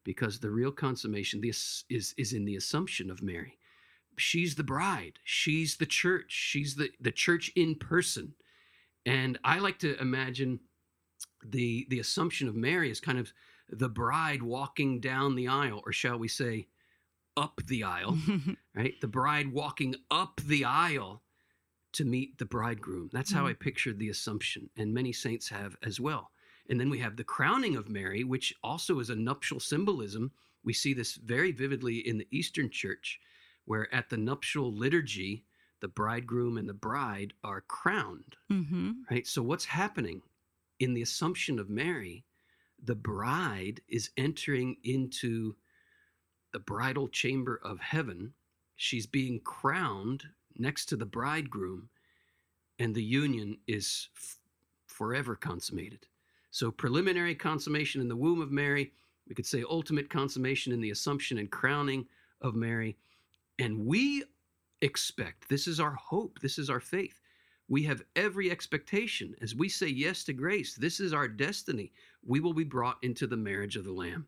because 0.03 0.39
the 0.39 0.49
real 0.49 0.71
consummation 0.71 1.41
this 1.41 1.83
is 1.89 2.13
is 2.17 2.33
in 2.33 2.45
the 2.45 2.55
assumption 2.55 3.09
of 3.09 3.21
Mary. 3.21 3.57
She's 4.17 4.55
the 4.55 4.63
bride. 4.63 5.19
She's 5.23 5.77
the 5.77 5.85
church. 5.85 6.31
She's 6.31 6.75
the 6.75 6.89
the 6.99 7.11
church 7.11 7.51
in 7.55 7.75
person. 7.75 8.33
And 9.05 9.39
I 9.43 9.59
like 9.59 9.79
to 9.79 9.99
imagine 9.99 10.59
the 11.43 11.85
the 11.89 11.99
assumption 11.99 12.47
of 12.47 12.55
Mary 12.55 12.89
is 12.91 12.99
kind 12.99 13.19
of 13.19 13.33
the 13.69 13.89
bride 13.89 14.43
walking 14.43 14.99
down 14.99 15.35
the 15.35 15.47
aisle 15.47 15.81
or 15.85 15.93
shall 15.93 16.17
we 16.19 16.27
say 16.27 16.67
up 17.37 17.61
the 17.67 17.83
aisle, 17.83 18.17
right? 18.75 18.99
The 19.01 19.07
bride 19.07 19.51
walking 19.53 19.95
up 20.11 20.41
the 20.41 20.65
aisle 20.65 21.23
to 21.93 22.05
meet 22.05 22.37
the 22.37 22.45
bridegroom. 22.45 23.09
That's 23.11 23.31
how 23.31 23.45
Mm. 23.45 23.49
I 23.49 23.53
pictured 23.53 23.99
the 23.99 24.09
assumption 24.09 24.69
and 24.77 24.93
many 24.93 25.11
saints 25.13 25.49
have 25.49 25.75
as 25.83 25.99
well. 25.99 26.31
And 26.69 26.79
then 26.79 26.89
we 26.89 26.99
have 26.99 27.17
the 27.17 27.23
crowning 27.23 27.75
of 27.75 27.89
Mary, 27.89 28.23
which 28.23 28.53
also 28.63 28.99
is 28.99 29.09
a 29.09 29.15
nuptial 29.15 29.59
symbolism. 29.59 30.31
We 30.63 30.73
see 30.73 30.93
this 30.93 31.15
very 31.15 31.51
vividly 31.51 31.97
in 32.07 32.17
the 32.17 32.27
Eastern 32.31 32.69
Church, 32.69 33.19
where 33.65 33.93
at 33.93 34.09
the 34.09 34.17
nuptial 34.17 34.73
liturgy, 34.73 35.45
the 35.81 35.87
bridegroom 35.89 36.57
and 36.57 36.69
the 36.69 36.73
bride 36.73 37.33
are 37.43 37.61
crowned, 37.61 38.37
hmm 38.49 39.05
right? 39.09 39.27
So, 39.27 39.41
what's 39.43 39.65
happening 39.65 40.21
in 40.81 40.95
the 40.95 41.03
Assumption 41.03 41.59
of 41.59 41.69
Mary? 41.71 42.25
The 42.83 42.95
bride 42.95 43.81
is 43.89 44.11
entering 44.17 44.77
into 44.83 45.55
the 46.53 46.59
bridal 46.59 47.09
chamber 47.09 47.61
of 47.63 47.79
heaven. 47.79 48.33
She's 48.77 49.07
being 49.07 49.41
crowned 49.41 50.25
next 50.57 50.87
to 50.87 50.97
the 50.97 51.07
bridegroom. 51.07 51.89
and 52.79 52.95
the 52.95 53.03
union 53.03 53.57
is 53.67 54.09
f- 54.17 54.39
forever 54.87 55.35
consummated. 55.35 56.07
So, 56.51 56.71
preliminary 56.71 57.35
consummation 57.35 58.01
in 58.01 58.07
the 58.09 58.15
womb 58.15 58.41
of 58.41 58.51
Mary, 58.51 58.91
we 59.27 59.35
could 59.35 59.45
say 59.45 59.63
ultimate 59.69 60.09
consummation 60.09 60.73
in 60.73 60.81
the 60.81 60.91
assumption 60.91 61.37
and 61.37 61.51
crowning 61.51 62.07
of 62.41 62.55
Mary. 62.55 62.97
And 63.59 63.85
we 63.85 64.23
expect, 64.81 65.49
this 65.49 65.67
is 65.67 65.79
our 65.79 65.93
hope, 65.95 66.39
this 66.41 66.59
is 66.59 66.69
our 66.69 66.81
faith. 66.81 67.20
We 67.67 67.83
have 67.83 68.03
every 68.15 68.51
expectation 68.51 69.35
as 69.41 69.55
we 69.55 69.69
say 69.69 69.87
yes 69.87 70.23
to 70.25 70.33
grace. 70.33 70.75
This 70.75 70.99
is 70.99 71.13
our 71.13 71.27
destiny. 71.27 71.91
We 72.25 72.39
will 72.39 72.53
be 72.53 72.63
brought 72.63 72.97
into 73.01 73.27
the 73.27 73.37
marriage 73.37 73.75
of 73.75 73.85
the 73.85 73.93
Lamb. 73.93 74.27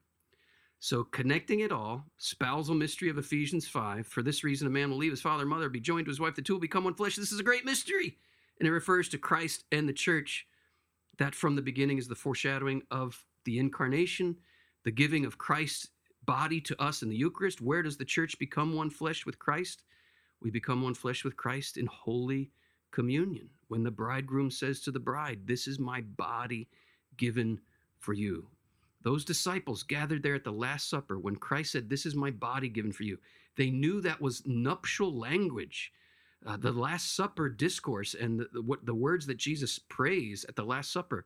So, 0.80 1.06
connecting 1.06 1.62
it 1.62 1.72
all, 1.72 2.04
spousal 2.18 2.76
mystery 2.76 3.08
of 3.08 3.18
Ephesians 3.18 3.66
5. 3.68 4.06
For 4.06 4.22
this 4.22 4.44
reason, 4.44 4.68
a 4.68 4.70
man 4.70 4.90
will 4.90 4.98
leave 4.98 5.12
his 5.12 5.22
father 5.22 5.44
and 5.44 5.50
mother, 5.50 5.70
be 5.70 5.80
joined 5.80 6.08
to 6.08 6.12
his 6.12 6.20
wife, 6.20 6.36
the 6.36 6.42
two 6.42 6.54
will 6.54 6.60
become 6.60 6.84
one 6.84 6.94
flesh. 6.94 7.16
This 7.16 7.32
is 7.32 7.40
a 7.40 7.44
great 7.44 7.64
mystery. 7.64 8.18
And 8.60 8.68
it 8.68 8.72
refers 8.72 9.08
to 9.10 9.18
Christ 9.18 9.64
and 9.72 9.88
the 9.88 9.94
church. 9.94 10.46
That 11.20 11.36
from 11.36 11.56
the 11.56 11.62
beginning 11.62 12.00
is 12.00 12.10
the 12.10 12.16
foreshadowing 12.16 12.82
of 12.92 13.24
the 13.46 13.60
incarnation, 13.60 14.36
the 14.84 14.92
giving 14.92 15.24
of 15.24 15.38
Christ's 15.38 15.88
body 16.26 16.60
to 16.62 16.82
us 16.82 17.02
in 17.02 17.10
the 17.10 17.16
Eucharist. 17.16 17.62
Where 17.62 17.82
does 17.82 17.96
the 17.96 18.04
church 18.04 18.38
become 18.38 18.76
one 18.76 18.90
flesh 18.90 19.26
with 19.26 19.40
Christ? 19.40 19.84
We 20.42 20.52
become 20.52 20.82
one 20.82 20.96
flesh 20.96 21.24
with 21.24 21.38
Christ 21.38 21.78
in 21.78 21.86
holy 21.86 22.52
communion. 22.94 23.50
When 23.68 23.84
the 23.84 23.92
bridegroom 23.92 24.52
says 24.52 24.80
to 24.82 24.92
the 24.92 25.00
bride, 25.00 25.42
This 25.46 25.68
is 25.68 25.80
my 25.80 26.02
body 26.02 26.70
given 27.18 27.60
for 28.00 28.14
you. 28.14 28.48
Those 29.02 29.26
disciples 29.26 29.84
gathered 29.84 30.24
there 30.24 30.36
at 30.36 30.46
the 30.46 30.52
Last 30.52 30.90
Supper 30.90 31.20
when 31.20 31.36
Christ 31.36 31.74
said, 31.74 31.90
This 31.90 32.06
is 32.06 32.16
my 32.16 32.32
body 32.32 32.70
given 32.70 32.92
for 32.92 33.04
you. 33.04 33.18
They 33.58 33.70
knew 33.70 34.00
that 34.02 34.22
was 34.22 34.44
nuptial 34.46 35.14
language. 35.18 35.92
Uh, 36.46 36.58
the 36.58 36.72
Last 36.72 37.16
Supper 37.16 37.50
discourse 37.50 38.14
and 38.14 38.40
the, 38.40 38.48
the, 38.54 38.62
what 38.62 38.86
the 38.86 38.96
words 38.96 39.26
that 39.28 39.38
Jesus 39.38 39.80
prays 39.80 40.46
at 40.48 40.56
the 40.56 40.64
Last 40.64 40.92
Supper 40.92 41.26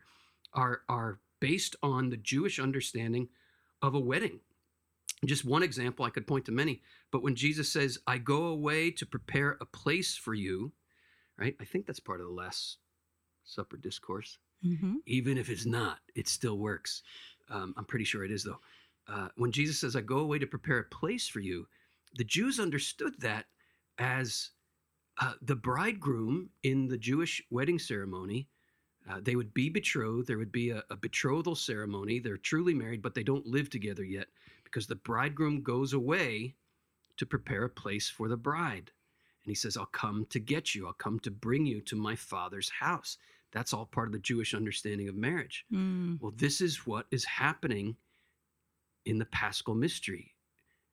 are, 0.54 0.82
are 0.90 1.20
based 1.40 1.76
on 1.84 2.10
the 2.10 2.18
Jewish 2.18 2.60
understanding 2.60 3.30
of 3.82 3.94
a 3.94 4.00
wedding. 4.00 4.40
Just 5.26 5.46
one 5.46 5.64
example, 5.64 6.06
I 6.06 6.12
could 6.12 6.28
point 6.28 6.46
to 6.46 6.52
many, 6.52 6.82
but 7.12 7.24
when 7.24 7.36
Jesus 7.36 7.72
says, 7.72 7.98
I 8.06 8.20
go 8.20 8.46
away 8.46 8.92
to 8.92 9.06
prepare 9.06 9.58
a 9.60 9.66
place 9.66 10.16
for 10.16 10.36
you, 10.36 10.72
right? 11.40 11.56
I 11.60 11.66
think 11.66 11.86
that's 11.86 12.00
part 12.00 12.20
of 12.20 12.28
the 12.28 12.34
Last 12.34 12.78
Supper 13.44 13.78
discourse. 13.78 14.38
Mm-hmm. 14.66 14.96
Even 15.06 15.38
if 15.38 15.50
it's 15.50 15.66
not, 15.66 16.00
it 16.16 16.28
still 16.28 16.58
works. 16.58 17.04
Um, 17.50 17.74
I'm 17.78 17.86
pretty 17.86 18.06
sure 18.06 18.24
it 18.24 18.32
is, 18.32 18.44
though. 18.44 18.60
Uh, 19.08 19.30
when 19.38 19.52
Jesus 19.52 19.80
says, 19.80 19.96
I 19.96 20.02
go 20.02 20.20
away 20.20 20.40
to 20.40 20.48
prepare 20.48 20.80
a 20.80 20.84
place 20.84 21.28
for 21.28 21.40
you, 21.40 21.68
the 22.16 22.24
Jews 22.24 22.60
understood 22.60 23.14
that 23.20 23.46
as 24.00 24.50
uh, 25.20 25.34
the 25.42 25.56
bridegroom 25.56 26.50
in 26.64 26.88
the 26.88 26.98
Jewish 26.98 27.42
wedding 27.50 27.80
ceremony. 27.80 28.48
Uh, 29.10 29.20
they 29.22 29.36
would 29.36 29.54
be 29.54 29.70
betrothed. 29.70 30.28
There 30.28 30.38
would 30.38 30.52
be 30.52 30.72
a, 30.72 30.84
a 30.90 30.96
betrothal 30.96 31.56
ceremony. 31.56 32.20
They're 32.20 32.38
truly 32.38 32.74
married, 32.74 33.02
but 33.02 33.16
they 33.16 33.24
don't 33.24 33.46
live 33.48 33.70
together 33.70 34.04
yet 34.04 34.28
because 34.64 34.86
the 34.86 34.96
bridegroom 34.96 35.64
goes 35.64 35.94
away 35.94 36.56
to 37.16 37.26
prepare 37.26 37.64
a 37.64 37.70
place 37.70 38.10
for 38.10 38.28
the 38.28 38.38
bride. 38.38 38.92
And 39.48 39.52
he 39.52 39.56
says, 39.56 39.78
I'll 39.78 39.86
come 39.86 40.26
to 40.32 40.42
get 40.42 40.76
you. 40.76 40.88
I'll 40.88 40.94
come 40.94 41.22
to 41.22 41.32
bring 41.32 41.66
you 41.66 41.80
to 41.84 41.96
my 41.96 42.18
father's 42.18 42.68
house. 42.68 43.18
That's 43.54 43.72
all 43.72 43.86
part 43.86 44.10
of 44.10 44.12
the 44.12 44.20
Jewish 44.20 44.54
understanding 44.54 45.08
of 45.08 45.16
marriage. 45.16 45.66
Mm. 45.74 46.22
Well, 46.22 46.34
this 46.36 46.60
is 46.60 46.86
what 46.86 47.06
is 47.12 47.24
happening 47.24 47.96
in 49.06 49.18
the 49.18 49.26
paschal 49.28 49.74
mystery 49.74 50.36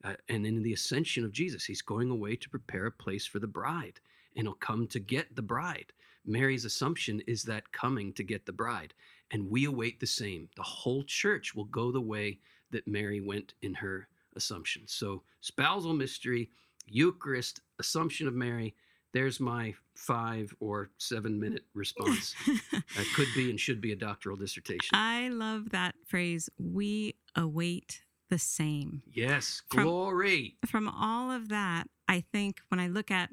uh, 0.04 0.14
and 0.28 0.46
in 0.46 0.62
the 0.62 0.72
ascension 0.72 1.24
of 1.24 1.32
Jesus. 1.32 1.64
He's 1.64 1.82
going 1.82 2.10
away 2.10 2.36
to 2.36 2.48
prepare 2.48 2.86
a 2.86 2.92
place 2.92 3.26
for 3.26 3.40
the 3.40 3.48
bride, 3.48 3.98
and 4.36 4.46
he'll 4.46 4.54
come 4.54 4.86
to 4.86 5.00
get 5.00 5.34
the 5.34 5.42
bride. 5.42 5.92
Mary's 6.24 6.64
assumption 6.64 7.20
is 7.26 7.42
that 7.42 7.72
coming 7.72 8.12
to 8.12 8.22
get 8.22 8.46
the 8.46 8.52
bride, 8.52 8.94
and 9.32 9.50
we 9.50 9.64
await 9.64 9.98
the 9.98 10.06
same. 10.06 10.48
The 10.54 10.62
whole 10.62 11.02
church 11.02 11.56
will 11.56 11.64
go 11.64 11.90
the 11.90 12.00
way 12.00 12.38
that 12.70 12.86
Mary 12.86 13.20
went 13.20 13.54
in 13.62 13.74
her 13.74 14.06
assumption. 14.36 14.84
So, 14.86 15.24
spousal 15.40 15.92
mystery, 15.92 16.50
Eucharist, 16.86 17.60
assumption 17.78 18.26
of 18.28 18.34
Mary. 18.34 18.74
There's 19.12 19.38
my 19.38 19.74
five 19.94 20.52
or 20.60 20.90
seven 20.98 21.38
minute 21.38 21.64
response. 21.74 22.34
That 22.72 23.06
could 23.14 23.28
be 23.34 23.50
and 23.50 23.58
should 23.58 23.80
be 23.80 23.92
a 23.92 23.96
doctoral 23.96 24.36
dissertation. 24.36 24.90
I 24.92 25.28
love 25.28 25.70
that 25.70 25.94
phrase. 26.06 26.48
We 26.58 27.14
await 27.36 28.02
the 28.30 28.38
same. 28.38 29.02
Yes, 29.12 29.62
From- 29.70 29.84
glory. 29.84 30.56
From 30.66 30.88
all 30.88 31.30
of 31.30 31.48
that, 31.48 31.88
I 32.08 32.24
think 32.32 32.60
when 32.68 32.80
I 32.80 32.88
look 32.88 33.10
at 33.10 33.30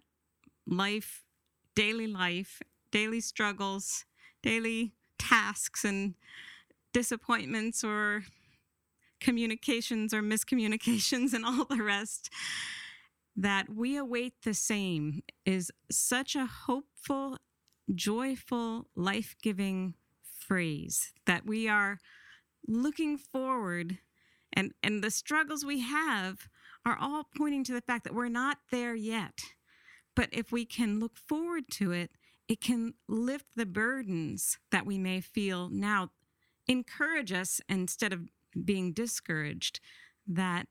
life, 0.67 1.23
daily 1.75 2.07
life, 2.07 2.61
daily 2.91 3.19
struggles, 3.21 4.05
daily 4.43 4.93
tasks, 5.17 5.83
and 5.83 6.15
disappointments 6.93 7.83
or 7.83 8.23
communications 9.19 10.13
or 10.13 10.21
miscommunications 10.21 11.33
and 11.33 11.45
all 11.45 11.65
the 11.65 11.83
rest, 11.83 12.29
that 13.41 13.73
we 13.73 13.97
await 13.97 14.33
the 14.43 14.53
same 14.53 15.23
is 15.45 15.71
such 15.91 16.35
a 16.35 16.45
hopeful, 16.45 17.37
joyful, 17.93 18.85
life 18.95 19.35
giving 19.41 19.95
phrase 20.37 21.11
that 21.25 21.45
we 21.45 21.67
are 21.67 21.97
looking 22.67 23.17
forward 23.17 23.97
and 24.53 24.73
and 24.83 25.03
the 25.03 25.09
struggles 25.09 25.65
we 25.65 25.79
have 25.79 26.47
are 26.85 26.97
all 26.99 27.27
pointing 27.35 27.63
to 27.63 27.73
the 27.73 27.81
fact 27.81 28.03
that 28.03 28.13
we're 28.13 28.27
not 28.27 28.57
there 28.69 28.93
yet. 28.93 29.39
But 30.15 30.29
if 30.31 30.51
we 30.51 30.65
can 30.65 30.99
look 30.99 31.17
forward 31.17 31.63
to 31.71 31.91
it 31.91 32.11
it 32.47 32.61
can 32.61 32.93
lift 33.07 33.45
the 33.55 33.65
burdens 33.65 34.59
that 34.71 34.85
we 34.85 34.97
may 34.97 35.21
feel 35.21 35.69
now. 35.69 36.11
Encourage 36.67 37.31
us 37.31 37.61
instead 37.67 38.13
of 38.13 38.27
being 38.65 38.93
discouraged 38.93 39.79
that 40.27 40.67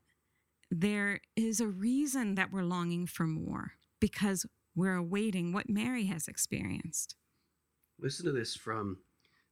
there 0.71 1.19
is 1.35 1.59
a 1.59 1.67
reason 1.67 2.35
that 2.35 2.51
we're 2.51 2.63
longing 2.63 3.05
for 3.05 3.27
more 3.27 3.73
because 3.99 4.45
we're 4.73 4.95
awaiting 4.95 5.51
what 5.51 5.69
Mary 5.69 6.05
has 6.05 6.29
experienced. 6.29 7.15
Listen 7.99 8.25
to 8.25 8.31
this 8.31 8.55
from 8.55 8.97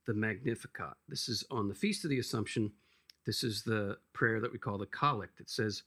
the 0.08 0.14
Magnificat. 0.14 0.96
This 1.10 1.28
is 1.28 1.44
on 1.52 1.68
the 1.68 1.76
Feast 1.76 2.06
of 2.06 2.10
the 2.10 2.20
Assumption. 2.20 2.72
This 3.26 3.44
is 3.44 3.64
the 3.64 3.98
prayer 4.14 4.40
that 4.40 4.52
we 4.52 4.58
call 4.58 4.78
the 4.78 4.86
Collect. 4.86 5.42
It 5.42 5.50
says, 5.50 5.84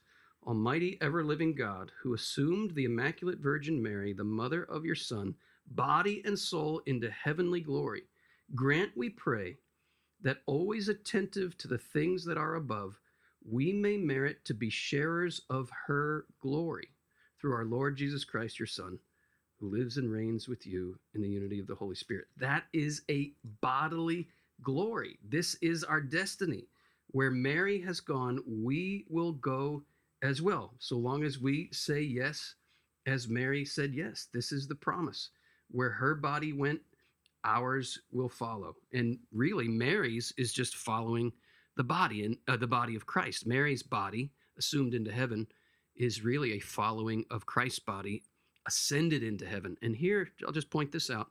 Almighty 0.47 0.99
ever 1.01 1.25
living 1.25 1.55
God, 1.55 1.91
who 2.03 2.13
assumed 2.13 2.75
the 2.75 2.85
Immaculate 2.85 3.39
Virgin 3.39 3.83
Mary, 3.83 4.13
the 4.13 4.23
mother 4.23 4.65
of 4.65 4.85
your 4.85 4.95
Son, 4.95 5.35
body 5.67 6.21
and 6.27 6.39
soul 6.39 6.83
into 6.85 7.11
heavenly 7.11 7.61
glory, 7.61 8.03
grant, 8.55 8.91
we 8.97 9.09
pray, 9.09 9.57
that 10.21 10.43
always 10.47 10.89
attentive 10.89 11.57
to 11.59 11.69
the 11.69 11.79
things 11.79 12.25
that 12.27 12.37
are 12.37 12.57
above, 12.57 13.01
we 13.49 13.73
may 13.73 13.97
merit 13.97 14.45
to 14.47 14.55
be 14.55 14.71
sharers 14.71 15.43
of 15.51 15.71
her 15.87 16.27
glory 16.41 16.89
through 17.41 17.55
our 17.55 17.65
Lord 17.65 17.97
Jesus 17.97 18.25
Christ, 18.25 18.59
your 18.59 18.67
Son, 18.67 18.99
who 19.59 19.71
lives 19.71 19.97
and 19.97 20.11
reigns 20.11 20.49
with 20.49 20.67
you 20.67 20.99
in 21.15 21.23
the 21.23 21.29
unity 21.29 21.59
of 21.59 21.67
the 21.67 21.75
Holy 21.75 21.95
Spirit. 21.95 22.27
That 22.37 22.65
is 22.73 23.03
a 23.11 23.33
bodily 23.61 24.29
glory. 24.63 25.19
This 25.29 25.57
is 25.63 25.85
our 25.85 26.01
destiny. 26.01 26.69
Where 27.09 27.31
Mary 27.31 27.81
has 27.83 28.01
gone, 28.01 28.41
we 28.47 29.05
will 29.09 29.33
go 29.33 29.83
as 30.23 30.41
well, 30.41 30.75
so 30.79 30.97
long 30.97 31.25
as 31.25 31.39
we 31.39 31.69
say 31.73 32.01
yes, 32.01 32.55
as 33.07 33.29
Mary 33.29 33.65
said 33.65 33.93
yes. 33.93 34.29
This 34.33 34.53
is 34.53 34.67
the 34.67 34.75
promise. 34.75 35.31
Where 35.71 35.91
her 35.91 36.15
body 36.15 36.53
went, 36.53 36.81
ours 37.45 37.99
will 38.13 38.29
follow. 38.29 38.77
And 38.93 39.19
really, 39.33 39.69
Mary's 39.69 40.33
is 40.39 40.53
just 40.53 40.77
following 40.77 41.33
the 41.77 41.85
body 41.85 42.25
and 42.25 42.37
uh, 42.49 42.57
the 42.57 42.67
body 42.67 42.95
of 42.95 43.07
Christ. 43.07 43.47
Mary's 43.47 43.83
body, 43.83 44.31
assumed 44.59 44.95
into 44.95 45.13
heaven, 45.13 45.47
is 45.97 46.25
really 46.25 46.53
a 46.53 46.61
following 46.61 47.25
of 47.31 47.47
Christ's 47.47 47.79
body 47.79 48.25
ascended 48.67 49.23
into 49.23 49.47
heaven. 49.47 49.77
And 49.83 49.97
here, 49.97 50.29
I'll 50.47 50.53
just 50.53 50.71
point 50.71 50.93
this 50.93 51.11
out 51.11 51.31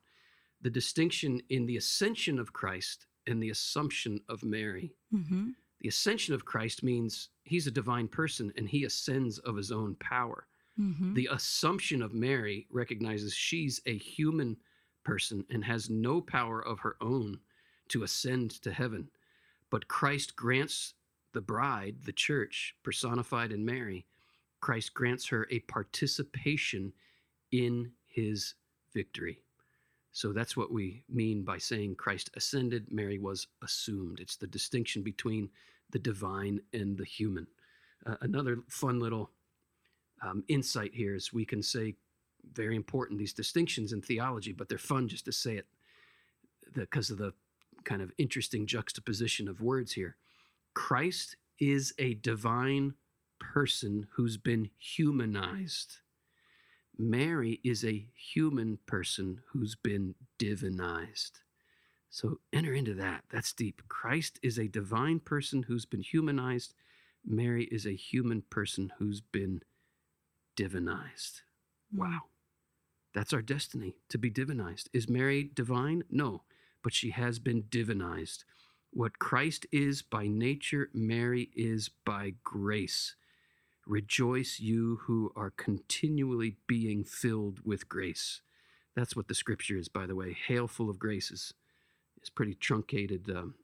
the 0.62 0.70
distinction 0.70 1.42
in 1.50 1.66
the 1.66 1.78
ascension 1.78 2.38
of 2.38 2.54
Christ 2.54 3.08
and 3.28 3.42
the 3.42 3.50
assumption 3.50 4.20
of 4.30 4.44
Mary. 4.44 4.94
Mm-hmm. 5.14 5.50
The 5.82 5.90
ascension 5.90 6.36
of 6.36 6.46
Christ 6.46 6.84
means 6.84 7.30
he's 7.44 7.66
a 7.66 7.72
divine 7.72 8.08
person 8.08 8.54
and 8.56 8.70
he 8.70 8.84
ascends 8.86 9.40
of 9.40 9.56
his 9.56 9.72
own 9.72 9.96
power. 9.96 10.46
Mm-hmm. 10.80 11.16
The 11.16 11.30
assumption 11.32 12.02
of 12.04 12.14
Mary 12.14 12.68
recognizes 12.72 13.34
she's 13.34 13.82
a 13.88 13.98
human 13.98 14.58
person 15.04 15.44
and 15.50 15.66
has 15.66 15.90
no 15.90 16.22
power 16.22 16.64
of 16.64 16.80
her 16.80 16.96
own 17.02 17.40
to 17.90 18.04
ascend 18.04 18.52
to 18.62 18.72
heaven. 18.72 19.10
But 19.72 19.88
Christ 19.88 20.36
grants 20.36 20.94
the 21.34 21.42
bride, 21.42 21.96
the 22.06 22.12
church, 22.12 22.76
personified 22.84 23.52
in 23.52 23.66
Mary, 23.66 24.06
Christ 24.60 24.94
grants 24.94 25.28
her 25.30 25.48
a 25.50 25.60
participation 25.62 26.94
in 27.52 27.92
his 28.06 28.54
victory. 28.94 29.40
So 30.12 30.34
that's 30.34 30.58
what 30.58 30.72
we 30.72 31.04
mean 31.10 31.44
by 31.44 31.58
saying 31.58 31.96
Christ 31.96 32.30
ascended, 32.36 32.92
Mary 32.92 33.18
was 33.18 33.48
assumed. 33.64 34.20
It's 34.20 34.36
the 34.36 34.46
distinction 34.46 35.02
between 35.02 35.50
the 35.90 36.00
divine 36.00 36.60
and 36.74 36.98
the 36.98 37.06
human. 37.06 37.48
Uh, 38.06 38.16
another 38.22 38.58
fun 38.68 39.00
little 39.00 39.32
um, 40.22 40.44
insight 40.50 40.94
here 40.94 41.16
is 41.16 41.32
we 41.32 41.46
can 41.46 41.64
say 41.64 41.96
very 42.54 42.76
important, 42.76 43.20
these 43.20 43.34
distinctions 43.34 43.94
in 43.94 44.02
theology, 44.02 44.52
but 44.52 44.68
they're 44.68 44.78
fun 44.78 45.08
just 45.08 45.26
to 45.26 45.32
say 45.32 45.56
it 45.56 45.66
because 46.74 47.10
of 47.10 47.18
the 47.18 47.34
kind 47.84 48.02
of 48.02 48.12
interesting 48.18 48.66
juxtaposition 48.66 49.48
of 49.48 49.62
words 49.62 49.94
here. 49.94 50.16
Christ 50.74 51.36
is 51.60 51.94
a 52.00 52.16
divine 52.16 52.94
person 53.40 54.08
who's 54.14 54.38
been 54.38 54.70
humanized. 54.78 55.98
Mary 56.98 57.60
is 57.64 57.84
a 57.84 58.08
human 58.14 58.78
person 58.86 59.42
who's 59.52 59.76
been 59.76 60.16
divinized. 60.40 61.42
So 62.10 62.40
enter 62.52 62.74
into 62.74 62.94
that. 62.96 63.24
That's 63.32 63.54
deep. 63.54 63.82
Christ 63.88 64.40
is 64.44 64.60
a 64.60 64.68
divine 64.68 65.20
person 65.20 65.64
who's 65.64 65.86
been 65.86 66.02
humanized. 66.02 66.74
Mary 67.26 67.66
is 67.66 67.86
a 67.86 67.96
human 67.96 68.44
person 68.50 68.92
who's 68.98 69.22
been 69.22 69.62
divinized. 70.58 71.42
Mm. 71.94 72.00
Wow. 72.00 72.20
That's 73.14 73.34
our 73.34 73.42
destiny 73.42 73.96
to 74.10 74.18
be 74.18 74.30
divinized. 74.30 74.88
Is 74.94 75.10
Mary 75.10 75.50
divine? 75.54 76.04
No, 76.10 76.44
but 76.84 76.94
she 76.94 77.12
has 77.12 77.40
been 77.40 77.64
divinized. 77.64 78.44
What 78.92 79.20
Christ 79.20 79.66
is 79.72 80.02
by 80.02 80.28
nature, 80.28 80.90
Mary 80.94 81.50
is 81.56 81.90
by 82.06 82.34
grace. 82.44 83.16
Rejoice, 83.88 84.60
you 84.60 85.00
who 85.04 85.32
are 85.36 85.52
continually 85.52 86.58
being 86.68 87.04
filled 87.04 87.60
with 87.66 87.90
grace. 87.90 88.42
That's 88.96 89.16
what 89.16 89.28
the 89.28 89.36
scripture 89.36 89.78
is, 89.78 89.88
by 89.88 90.06
the 90.06 90.16
way. 90.16 90.36
Hail 90.48 90.68
full 90.68 90.90
of 90.90 91.00
graces 91.00 91.54
is 92.22 92.30
pretty 92.30 92.54
truncated 92.54 93.30
um, 93.30 93.56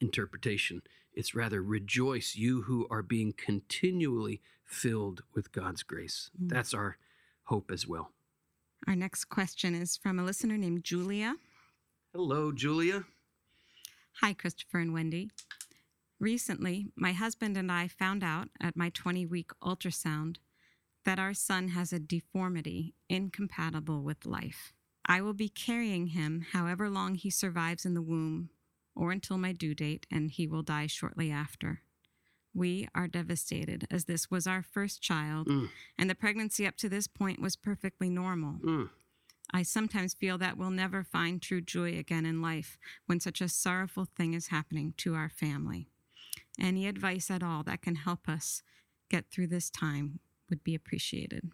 interpretation. 0.00 0.82
It's 1.12 1.34
rather 1.34 1.62
rejoice, 1.62 2.34
you 2.36 2.62
who 2.62 2.86
are 2.90 3.02
being 3.02 3.34
continually 3.36 4.40
filled 4.64 5.22
with 5.34 5.52
God's 5.52 5.82
grace. 5.82 6.30
Mm. 6.40 6.48
That's 6.48 6.74
our 6.74 6.96
hope 7.44 7.70
as 7.70 7.86
well. 7.86 8.10
Our 8.86 8.96
next 8.96 9.26
question 9.26 9.74
is 9.74 9.96
from 9.96 10.18
a 10.18 10.24
listener 10.24 10.56
named 10.56 10.84
Julia. 10.84 11.36
Hello, 12.14 12.52
Julia. 12.52 13.04
Hi, 14.20 14.32
Christopher 14.34 14.78
and 14.78 14.92
Wendy. 14.94 15.30
Recently, 16.20 16.86
my 16.96 17.12
husband 17.12 17.56
and 17.56 17.70
I 17.72 17.88
found 17.88 18.22
out 18.22 18.48
at 18.60 18.76
my 18.76 18.90
20 18.90 19.26
week 19.26 19.50
ultrasound 19.62 20.36
that 21.04 21.18
our 21.18 21.34
son 21.34 21.68
has 21.68 21.92
a 21.92 21.98
deformity 21.98 22.94
incompatible 23.08 24.02
with 24.02 24.24
life. 24.24 24.72
I 25.06 25.20
will 25.20 25.34
be 25.34 25.48
carrying 25.48 26.08
him 26.08 26.46
however 26.52 26.88
long 26.88 27.16
he 27.16 27.30
survives 27.30 27.84
in 27.84 27.94
the 27.94 28.00
womb 28.02 28.50
or 28.94 29.10
until 29.10 29.36
my 29.36 29.52
due 29.52 29.74
date, 29.74 30.06
and 30.10 30.30
he 30.30 30.46
will 30.46 30.62
die 30.62 30.86
shortly 30.86 31.30
after. 31.32 31.80
We 32.54 32.88
are 32.94 33.08
devastated 33.08 33.88
as 33.90 34.04
this 34.04 34.30
was 34.30 34.46
our 34.46 34.62
first 34.62 35.02
child, 35.02 35.48
Mm. 35.48 35.68
and 35.98 36.08
the 36.08 36.14
pregnancy 36.14 36.64
up 36.64 36.76
to 36.76 36.88
this 36.88 37.08
point 37.08 37.40
was 37.40 37.56
perfectly 37.56 38.08
normal. 38.08 38.60
Mm. 38.62 38.90
I 39.54 39.62
sometimes 39.62 40.14
feel 40.14 40.36
that 40.38 40.58
we'll 40.58 40.70
never 40.70 41.04
find 41.04 41.40
true 41.40 41.60
joy 41.60 41.96
again 41.96 42.26
in 42.26 42.42
life 42.42 42.76
when 43.06 43.20
such 43.20 43.40
a 43.40 43.48
sorrowful 43.48 44.04
thing 44.04 44.34
is 44.34 44.48
happening 44.48 44.94
to 44.96 45.14
our 45.14 45.28
family. 45.28 45.86
Any 46.60 46.88
advice 46.88 47.30
at 47.30 47.42
all 47.44 47.62
that 47.62 47.80
can 47.80 47.94
help 47.94 48.28
us 48.28 48.64
get 49.08 49.30
through 49.30 49.46
this 49.46 49.70
time 49.70 50.18
would 50.50 50.64
be 50.64 50.74
appreciated. 50.74 51.52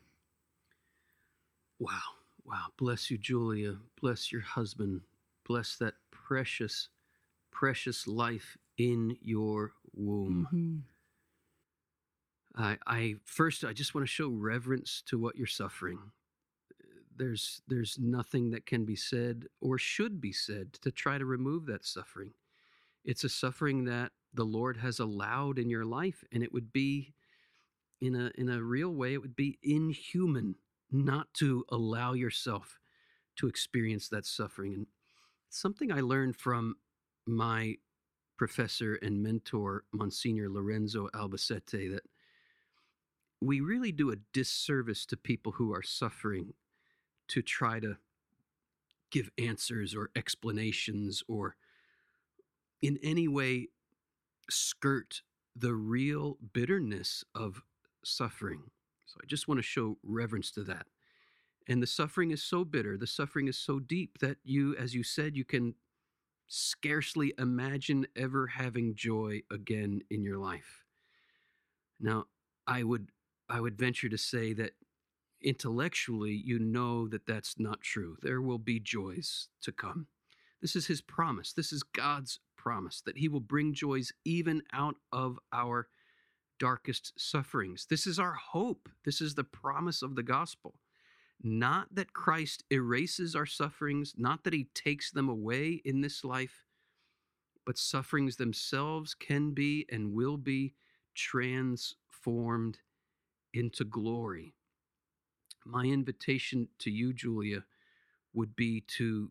Wow. 1.79 2.01
Wow. 2.45 2.69
Bless 2.79 3.11
you, 3.11 3.19
Julia. 3.19 3.77
Bless 4.01 4.33
your 4.33 4.41
husband. 4.41 5.03
Bless 5.47 5.77
that 5.77 5.95
precious, 6.11 6.89
precious 7.51 8.07
life 8.07 8.57
in 8.79 9.19
your 9.21 9.73
womb. 9.95 10.49
Mhm. 10.51 10.83
I, 12.57 12.79
I 12.87 13.17
first, 13.27 13.65
I 13.65 13.73
just 13.75 13.95
want 13.95 14.07
to 14.07 14.13
show 14.13 14.29
reverence 14.29 15.03
to 15.07 15.19
what 15.19 15.37
you're 15.37 15.47
suffering. 15.47 15.99
There's, 17.21 17.61
there's 17.69 17.99
nothing 18.01 18.51
that 18.53 18.65
can 18.65 18.87
be 18.87 18.97
said 18.97 19.45
or 19.61 19.77
should 19.77 20.23
be 20.23 20.33
said 20.33 20.73
to 20.81 20.91
try 20.91 21.19
to 21.19 21.27
remove 21.27 21.67
that 21.67 21.85
suffering. 21.85 22.31
It's 23.05 23.25
a 23.25 23.29
suffering 23.29 23.85
that 23.85 24.13
the 24.33 24.45
Lord 24.45 24.79
has 24.79 25.01
allowed 25.01 25.59
in 25.59 25.69
your 25.69 25.85
life, 25.85 26.25
and 26.33 26.43
it 26.43 26.51
would 26.51 26.73
be, 26.73 27.13
in 28.01 28.15
a, 28.15 28.31
in 28.37 28.49
a 28.49 28.63
real 28.63 28.95
way, 28.95 29.13
it 29.13 29.21
would 29.21 29.37
be 29.37 29.59
inhuman 29.63 30.55
not 30.91 31.27
to 31.35 31.67
allow 31.69 32.15
yourself 32.15 32.79
to 33.37 33.47
experience 33.49 34.09
that 34.09 34.25
suffering. 34.25 34.73
And 34.73 34.87
something 35.51 35.93
I 35.93 36.01
learned 36.01 36.37
from 36.37 36.77
my 37.27 37.75
professor 38.39 38.95
and 38.95 39.23
mentor, 39.23 39.85
Monsignor 39.93 40.49
Lorenzo 40.49 41.11
Albacete, 41.15 41.93
that 41.93 42.05
we 43.43 43.61
really 43.61 43.93
do 43.93 44.11
a 44.11 44.17
disservice 44.33 45.05
to 45.05 45.19
people 45.19 45.53
who 45.53 45.75
are 45.75 45.83
suffering 45.83 46.55
to 47.31 47.43
try 47.43 47.81
to 47.81 47.97
give 49.11 49.31
answers 49.39 49.95
or 49.95 50.11
explanations 50.15 51.23
or 51.29 51.57
in 52.83 52.99
any 53.03 53.29
way 53.29 53.69
skirt 54.49 55.23
the 55.57 55.75
real 55.75 56.39
bitterness 56.53 57.25
of 57.35 57.63
suffering. 58.05 58.63
So 59.07 59.19
I 59.23 59.27
just 59.27 59.49
want 59.49 59.59
to 59.59 59.63
show 59.63 59.99
reverence 60.03 60.51
to 60.53 60.63
that. 60.65 60.87
And 61.69 61.83
the 61.83 61.87
suffering 61.87 62.31
is 62.31 62.43
so 62.43 62.65
bitter, 62.65 62.97
the 62.97 63.07
suffering 63.07 63.49
is 63.49 63.59
so 63.59 63.79
deep 63.79 64.19
that 64.19 64.39
you, 64.45 64.77
as 64.77 64.95
you 64.95 65.03
said, 65.03 65.37
you 65.37 65.45
can 65.45 65.75
scarcely 66.49 67.33
imagine 67.39 68.07
ever 68.17 68.49
having 68.49 68.95
joy 68.95 69.43
again 69.53 70.01
in 70.11 70.25
your 70.25 70.39
life. 70.39 70.85
Now, 72.01 72.27
I 72.67 72.83
would 72.83 73.11
I 73.49 73.61
would 73.61 73.77
venture 73.77 74.09
to 74.09 74.19
say 74.19 74.53
that 74.55 74.73
intellectually 75.43 76.33
you 76.33 76.59
know 76.59 77.09
that 77.09 77.27
that's 77.27 77.59
not 77.59 77.81
true. 77.81 78.17
There 78.23 78.43
will 78.43 78.59
be 78.59 78.81
joys 78.81 79.49
to 79.63 79.73
come. 79.73 80.07
This 80.61 80.77
is 80.77 80.87
his 80.87 81.01
promise. 81.01 81.53
This 81.53 81.73
is 81.73 81.83
God's 81.83 82.41
promise 82.57 83.01
that 83.07 83.19
he 83.19 83.29
will 83.29 83.41
bring 83.41 83.73
joys 83.73 84.13
even 84.25 84.63
out 84.73 84.97
of 85.13 85.39
our 85.53 85.89
darkest 86.59 87.13
sufferings. 87.19 87.87
This 87.89 88.07
is 88.07 88.19
our 88.19 88.35
hope. 88.35 88.89
This 89.05 89.21
is 89.21 89.35
the 89.35 89.45
promise 89.45 90.03
of 90.03 90.15
the 90.15 90.23
gospel. 90.23 90.75
Not 91.43 91.95
that 91.95 92.13
Christ 92.13 92.65
erases 92.71 93.35
our 93.35 93.47
sufferings, 93.47 94.15
not 94.19 94.45
that 94.45 94.53
he 94.53 94.69
takes 94.75 95.11
them 95.11 95.31
away 95.31 95.81
in 95.87 96.03
this 96.03 96.23
life, 96.23 96.67
but 97.65 97.79
sufferings 97.79 98.37
themselves 98.37 99.15
can 99.15 99.53
be 99.53 99.87
and 99.91 100.13
will 100.13 100.37
be 100.37 100.75
transformed 101.15 102.79
into 103.55 103.85
glory. 103.85 104.55
My 105.71 105.85
invitation 105.85 106.69
to 106.81 106.91
you, 106.91 107.13
Julia, 107.13 107.65
would 108.35 108.57
be 108.57 108.81
to 108.99 109.31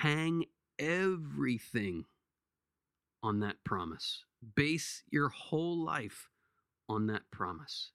hang 0.00 0.46
everything 0.78 2.06
on 3.22 3.40
that 3.40 3.62
promise. 3.62 4.24
Base 4.54 5.02
your 5.10 5.28
whole 5.28 5.76
life 5.76 6.30
on 6.88 7.06
that 7.08 7.30
promise. 7.30 7.92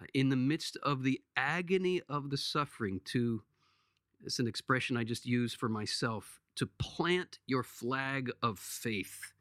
Uh, 0.00 0.06
in 0.14 0.28
the 0.28 0.36
midst 0.36 0.76
of 0.82 1.02
the 1.02 1.20
agony 1.36 2.00
of 2.08 2.30
the 2.30 2.38
suffering, 2.38 3.00
to, 3.06 3.42
it's 4.24 4.38
an 4.38 4.46
expression 4.46 4.96
I 4.96 5.02
just 5.02 5.26
use 5.26 5.54
for 5.54 5.68
myself, 5.68 6.40
to 6.54 6.66
plant 6.66 7.40
your 7.46 7.64
flag 7.64 8.30
of 8.42 8.60
faith, 8.60 9.32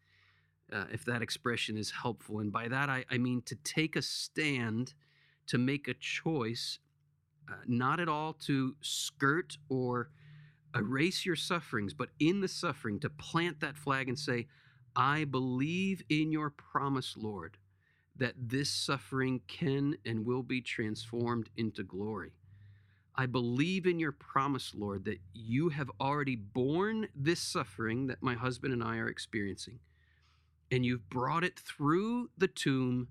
uh, 0.72 0.86
if 0.92 1.06
that 1.06 1.22
expression 1.22 1.78
is 1.78 1.92
helpful. 1.92 2.40
And 2.40 2.52
by 2.52 2.68
that, 2.70 2.90
I, 2.90 3.06
I 3.10 3.20
mean 3.20 3.44
to 3.44 3.56
take 3.56 3.96
a 3.96 4.02
stand, 4.02 4.96
to 5.48 5.58
make 5.58 5.88
a 5.88 5.94
choice, 5.94 6.80
uh, 7.50 7.56
not 7.68 8.00
at 8.00 8.10
all 8.10 8.34
to 8.34 8.76
skirt 8.82 9.58
or 9.70 10.10
erase 10.76 11.26
your 11.26 11.36
sufferings, 11.36 11.94
but 11.94 12.10
in 12.20 12.42
the 12.42 12.48
suffering, 12.48 13.00
to 13.00 13.10
plant 13.10 13.60
that 13.60 13.78
flag 13.78 14.08
and 14.08 14.18
say, 14.18 14.48
I 14.96 15.26
believe 15.26 16.04
in 16.10 16.32
your 16.32 16.50
promise, 16.50 17.16
Lord, 17.18 17.58
that 18.16 18.36
this 18.38 18.70
suffering 18.70 19.42
can 19.48 19.96
and 20.06 20.26
will 20.26 20.44
be 20.44 20.62
transformed 20.62 21.50
into 21.58 21.84
glory. 21.84 22.34
I 23.16 23.28
believe 23.28 23.86
in 23.86 24.00
your 24.00 24.12
promise, 24.12 24.74
Lord, 24.76 25.06
that 25.06 25.20
you 25.34 25.70
have 25.70 25.92
already 26.00 26.36
borne 26.36 27.08
this 27.16 27.40
suffering 27.40 28.08
that 28.08 28.24
my 28.24 28.34
husband 28.34 28.74
and 28.74 28.84
I 28.84 28.98
are 28.98 29.08
experiencing, 29.10 29.80
and 30.72 30.84
you've 30.86 31.10
brought 31.10 31.44
it 31.44 31.60
through 31.60 32.30
the 32.38 32.48
tomb 32.48 33.10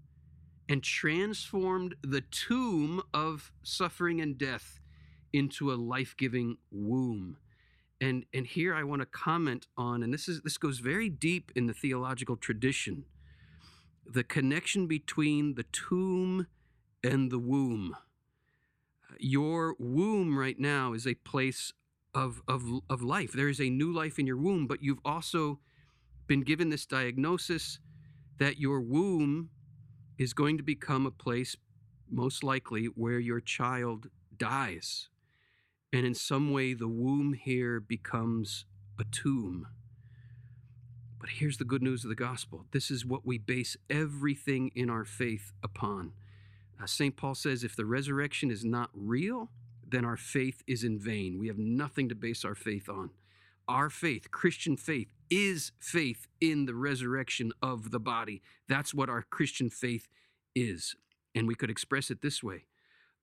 and 0.72 0.82
transformed 0.82 1.94
the 2.02 2.22
tomb 2.22 3.02
of 3.12 3.52
suffering 3.62 4.22
and 4.22 4.38
death 4.38 4.80
into 5.32 5.72
a 5.72 5.74
life 5.74 6.16
giving 6.16 6.56
womb 6.70 7.36
and 8.02 8.26
and 8.34 8.46
here 8.46 8.74
I 8.74 8.82
want 8.82 9.00
to 9.00 9.06
comment 9.06 9.68
on, 9.78 10.02
and 10.02 10.12
this 10.12 10.28
is 10.28 10.40
this 10.42 10.58
goes 10.58 10.80
very 10.80 11.08
deep 11.08 11.52
in 11.54 11.68
the 11.68 11.72
theological 11.72 12.36
tradition, 12.36 13.04
the 14.04 14.24
connection 14.24 14.88
between 14.88 15.54
the 15.54 15.62
tomb 15.70 16.48
and 17.04 17.30
the 17.30 17.38
womb. 17.38 17.96
Your 19.20 19.76
womb 19.78 20.36
right 20.36 20.58
now 20.58 20.94
is 20.94 21.06
a 21.06 21.14
place 21.14 21.72
of 22.12 22.42
of 22.48 22.64
of 22.90 23.02
life. 23.02 23.30
There 23.30 23.48
is 23.48 23.60
a 23.60 23.70
new 23.70 23.92
life 23.92 24.18
in 24.18 24.26
your 24.26 24.36
womb, 24.36 24.66
but 24.66 24.82
you've 24.82 25.04
also 25.04 25.60
been 26.26 26.40
given 26.40 26.70
this 26.70 26.86
diagnosis 26.86 27.78
that 28.38 28.58
your 28.58 28.80
womb 28.80 29.50
is 30.22 30.32
going 30.32 30.56
to 30.56 30.62
become 30.62 31.04
a 31.04 31.10
place 31.10 31.56
most 32.08 32.44
likely 32.44 32.86
where 32.86 33.18
your 33.18 33.40
child 33.40 34.08
dies. 34.36 35.08
And 35.92 36.06
in 36.06 36.14
some 36.14 36.52
way, 36.52 36.74
the 36.74 36.88
womb 36.88 37.32
here 37.34 37.80
becomes 37.80 38.64
a 38.98 39.04
tomb. 39.04 39.66
But 41.18 41.30
here's 41.30 41.58
the 41.58 41.64
good 41.64 41.82
news 41.82 42.04
of 42.04 42.08
the 42.08 42.14
gospel 42.14 42.66
this 42.72 42.90
is 42.90 43.04
what 43.04 43.26
we 43.26 43.38
base 43.38 43.76
everything 43.90 44.70
in 44.74 44.88
our 44.88 45.04
faith 45.04 45.52
upon. 45.62 46.12
Uh, 46.80 46.86
St. 46.86 47.16
Paul 47.16 47.34
says 47.34 47.62
if 47.62 47.76
the 47.76 47.84
resurrection 47.84 48.50
is 48.50 48.64
not 48.64 48.90
real, 48.94 49.50
then 49.86 50.04
our 50.04 50.16
faith 50.16 50.62
is 50.66 50.84
in 50.84 50.98
vain. 50.98 51.38
We 51.38 51.48
have 51.48 51.58
nothing 51.58 52.08
to 52.08 52.14
base 52.14 52.44
our 52.44 52.54
faith 52.54 52.88
on. 52.88 53.10
Our 53.68 53.90
faith, 53.90 54.30
Christian 54.30 54.76
faith, 54.76 55.12
is 55.30 55.72
faith 55.78 56.26
in 56.40 56.66
the 56.66 56.74
resurrection 56.74 57.52
of 57.62 57.90
the 57.90 58.00
body. 58.00 58.42
That's 58.68 58.92
what 58.92 59.08
our 59.08 59.22
Christian 59.22 59.70
faith 59.70 60.08
is. 60.54 60.96
And 61.34 61.46
we 61.46 61.54
could 61.54 61.70
express 61.70 62.10
it 62.10 62.22
this 62.22 62.42
way 62.42 62.64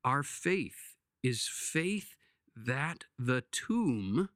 Our 0.04 0.24
faith 0.24 0.96
is 1.22 1.48
faith 1.52 2.16
that 2.56 3.06
the 3.18 3.44
tomb 3.52 4.30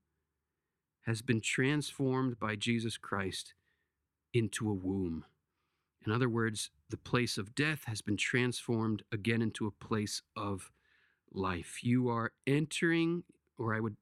has 1.06 1.22
been 1.22 1.42
transformed 1.42 2.40
by 2.40 2.56
Jesus 2.56 2.98
Christ 2.98 3.54
into 4.34 4.70
a 4.70 4.74
womb. 4.74 5.26
In 6.06 6.12
other 6.12 6.30
words, 6.30 6.70
the 6.90 6.98
place 6.98 7.38
of 7.38 7.56
death 7.56 7.86
has 7.86 8.02
been 8.02 8.18
transformed 8.18 9.04
again 9.12 9.42
into 9.42 9.68
a 9.68 9.72
place 9.72 10.22
of 10.36 10.72
life. 11.32 11.84
You 11.84 12.10
are 12.10 12.34
entering, 12.46 13.24
or 13.58 13.74
I 13.74 13.80
would 13.80 13.96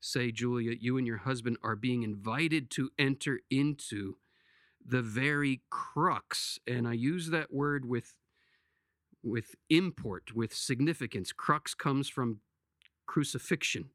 say, 0.00 0.30
Julia, 0.30 0.76
you 0.78 0.96
and 0.96 1.06
your 1.06 1.18
husband 1.18 1.58
are 1.62 1.76
being 1.76 2.02
invited 2.02 2.70
to 2.72 2.90
enter 2.98 3.40
into 3.50 4.16
the 4.84 5.02
very 5.02 5.62
crux, 5.70 6.58
and 6.66 6.88
I 6.88 6.94
use 6.94 7.30
that 7.30 7.52
word 7.52 7.84
with 7.84 8.14
with 9.22 9.56
import, 9.68 10.34
with 10.34 10.54
significance. 10.54 11.32
Crux 11.32 11.74
comes 11.74 12.08
from 12.08 12.40
crucifixion, 13.06 13.90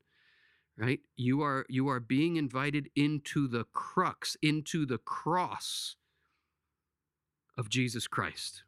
right? 0.77 0.99
You 1.15 1.41
are 1.41 1.65
you 1.69 1.87
are 1.87 1.99
being 1.99 2.35
invited 2.35 2.89
into 2.95 3.47
the 3.47 3.65
crux, 3.73 4.37
into 4.41 4.85
the 4.85 4.97
cross 4.97 5.95
of 7.57 7.69
Jesus 7.69 8.07
Christ. 8.07 8.63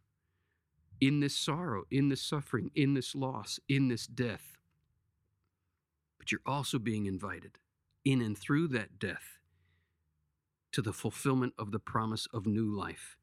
In 1.02 1.20
this 1.20 1.36
sorrow, 1.36 1.84
in 1.92 2.10
this 2.10 2.22
suffering, 2.22 2.72
in 2.74 2.94
this 2.94 3.14
loss, 3.16 3.60
in 3.68 3.90
this 3.90 4.08
death. 4.08 4.55
But 6.26 6.32
you're 6.32 6.42
also 6.56 6.80
being 6.80 7.06
invited 7.06 7.60
in 8.04 8.20
and 8.20 8.36
through 8.36 8.70
that 8.70 8.98
death 8.98 9.38
to 10.72 10.82
the 10.82 10.92
fulfillment 10.92 11.54
of 11.56 11.70
the 11.70 11.78
promise 11.78 12.28
of 12.34 12.48
new 12.48 12.66
life. 12.66 13.16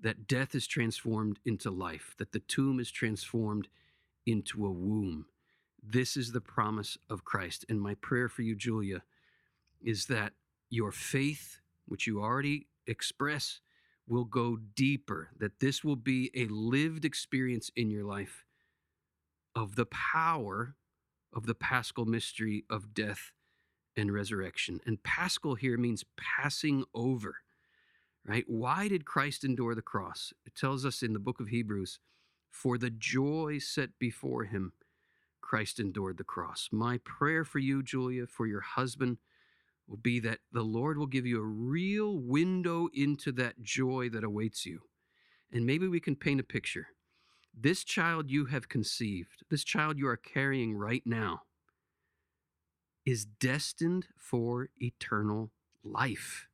That 0.00 0.26
death 0.26 0.54
is 0.54 0.66
transformed 0.66 1.40
into 1.44 1.70
life, 1.70 2.14
that 2.16 2.32
the 2.32 2.40
tomb 2.40 2.80
is 2.80 2.90
transformed 2.90 3.68
into 4.24 4.64
a 4.64 4.72
womb. 4.72 5.26
This 5.82 6.16
is 6.16 6.32
the 6.32 6.40
promise 6.40 6.96
of 7.10 7.22
Christ. 7.22 7.66
And 7.68 7.82
my 7.82 7.96
prayer 7.96 8.30
for 8.30 8.40
you, 8.40 8.56
Julia, 8.56 9.02
is 9.82 10.06
that 10.06 10.32
your 10.70 10.90
faith, 10.90 11.60
which 11.84 12.06
you 12.06 12.22
already 12.22 12.66
express, 12.86 13.60
will 14.08 14.24
go 14.24 14.56
deeper, 14.74 15.28
that 15.38 15.60
this 15.60 15.84
will 15.84 15.96
be 15.96 16.30
a 16.34 16.46
lived 16.46 17.04
experience 17.04 17.70
in 17.76 17.90
your 17.90 18.04
life 18.04 18.46
of 19.54 19.76
the 19.76 19.84
power 19.84 20.76
of 21.32 21.46
the 21.46 21.54
paschal 21.54 22.04
mystery 22.04 22.64
of 22.68 22.94
death 22.94 23.32
and 23.96 24.12
resurrection. 24.12 24.80
And 24.86 25.02
paschal 25.02 25.54
here 25.54 25.76
means 25.76 26.04
passing 26.16 26.84
over, 26.94 27.36
right? 28.24 28.44
Why 28.46 28.88
did 28.88 29.04
Christ 29.04 29.44
endure 29.44 29.74
the 29.74 29.82
cross? 29.82 30.32
It 30.46 30.54
tells 30.54 30.84
us 30.84 31.02
in 31.02 31.12
the 31.12 31.18
book 31.18 31.40
of 31.40 31.48
Hebrews, 31.48 31.98
for 32.50 32.78
the 32.78 32.90
joy 32.90 33.58
set 33.58 33.98
before 33.98 34.44
him, 34.44 34.72
Christ 35.40 35.80
endured 35.80 36.18
the 36.18 36.24
cross. 36.24 36.68
My 36.70 36.98
prayer 36.98 37.44
for 37.44 37.58
you, 37.58 37.82
Julia, 37.82 38.26
for 38.26 38.46
your 38.46 38.60
husband, 38.60 39.18
will 39.88 39.96
be 39.98 40.20
that 40.20 40.38
the 40.52 40.62
Lord 40.62 40.96
will 40.96 41.06
give 41.06 41.26
you 41.26 41.38
a 41.38 41.44
real 41.44 42.18
window 42.18 42.88
into 42.94 43.32
that 43.32 43.60
joy 43.60 44.08
that 44.10 44.24
awaits 44.24 44.64
you. 44.64 44.80
And 45.50 45.66
maybe 45.66 45.88
we 45.88 46.00
can 46.00 46.16
paint 46.16 46.40
a 46.40 46.44
picture. 46.44 46.88
This 47.54 47.84
child 47.84 48.30
you 48.30 48.46
have 48.46 48.68
conceived, 48.68 49.44
this 49.50 49.64
child 49.64 49.98
you 49.98 50.08
are 50.08 50.16
carrying 50.16 50.74
right 50.74 51.02
now, 51.04 51.42
is 53.04 53.24
destined 53.24 54.06
for 54.16 54.68
eternal 54.80 55.50
life. 55.84 56.48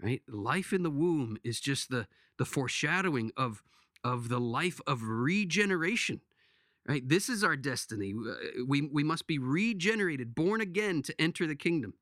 Right? 0.00 0.22
Life 0.26 0.72
in 0.72 0.82
the 0.82 0.90
womb 0.90 1.38
is 1.44 1.60
just 1.60 1.88
the, 1.88 2.08
the 2.38 2.44
foreshadowing 2.44 3.30
of, 3.36 3.62
of 4.02 4.28
the 4.28 4.40
life 4.40 4.80
of 4.86 5.02
regeneration. 5.04 6.20
Right? 6.86 7.08
This 7.08 7.28
is 7.28 7.44
our 7.44 7.54
destiny. 7.54 8.12
Uh, 8.12 8.64
we, 8.66 8.82
we 8.82 9.04
must 9.04 9.28
be 9.28 9.38
regenerated, 9.38 10.34
born 10.34 10.60
again 10.60 11.02
to 11.02 11.20
enter 11.20 11.46
the 11.46 11.54
kingdom. 11.54 11.94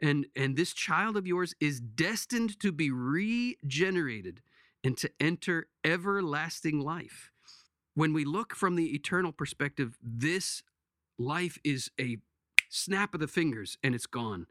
And, 0.00 0.26
and 0.36 0.56
this 0.56 0.72
child 0.72 1.16
of 1.16 1.26
yours 1.26 1.54
is 1.58 1.80
destined 1.80 2.60
to 2.60 2.70
be 2.70 2.90
regenerated 2.90 4.42
and 4.84 4.96
to 4.98 5.10
enter 5.20 5.68
everlasting 5.84 6.80
life. 6.80 7.30
When 7.94 8.12
we 8.12 8.24
look 8.24 8.54
from 8.54 8.76
the 8.76 8.94
eternal 8.94 9.32
perspective, 9.32 9.96
this 10.02 10.62
life 11.18 11.58
is 11.64 11.90
a 12.00 12.18
snap 12.68 13.14
of 13.14 13.20
the 13.20 13.28
fingers 13.28 13.78
and 13.82 13.94
it's 13.94 14.06
gone. 14.06 14.46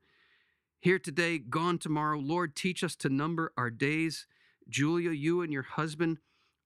Here 0.80 1.00
today, 1.00 1.40
gone 1.40 1.78
tomorrow. 1.78 2.20
Lord, 2.20 2.56
teach 2.56 2.84
us 2.84 2.96
to 2.98 3.10
number 3.10 3.52
our 3.58 3.70
days. 3.70 4.28
Julia, 4.68 5.12
you 5.12 5.42
and 5.42 5.52
your 5.54 5.64
husband 5.64 6.20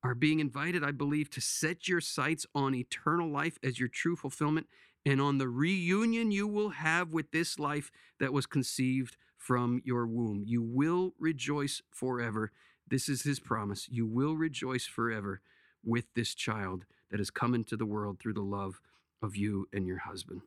are 0.04 0.16
being 0.16 0.40
invited, 0.40 0.84
I 0.84 0.92
believe, 0.92 1.30
to 1.32 1.42
set 1.42 1.88
your 1.88 2.02
sights 2.02 2.46
on 2.56 2.74
eternal 2.74 3.30
life 3.30 3.58
as 3.64 3.80
your 3.80 3.90
true 3.90 4.16
fulfillment 4.16 4.68
and 5.06 5.22
on 5.22 5.38
the 5.38 5.48
reunion 5.48 6.32
you 6.32 6.48
will 6.48 6.70
have 6.70 7.12
with 7.12 7.32
this 7.32 7.60
life 7.60 7.92
that 8.20 8.34
was 8.34 8.46
conceived 8.46 9.18
from 9.38 9.82
your 9.84 10.06
womb. 10.06 10.44
You 10.46 10.62
will 10.62 11.14
rejoice 11.20 11.82
forever. 11.90 12.52
This 12.90 13.08
is 13.08 13.24
his 13.24 13.40
promise. 13.40 13.88
You 13.90 14.06
will 14.06 14.36
rejoice 14.36 14.86
forever 14.86 15.42
with 15.84 16.06
this 16.16 16.34
child 16.34 16.86
that 17.12 17.20
has 17.20 17.30
come 17.30 17.54
into 17.54 17.78
the 17.78 17.86
world 17.86 18.20
through 18.20 18.34
the 18.34 18.42
love 18.42 18.82
of 19.22 19.36
you 19.36 19.68
and 19.74 19.86
your 19.86 20.00
husband. 20.00 20.42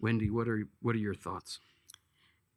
Wendy, 0.00 0.30
what 0.30 0.48
are 0.48 0.66
what 0.80 0.94
are 0.94 0.98
your 0.98 1.14
thoughts? 1.14 1.60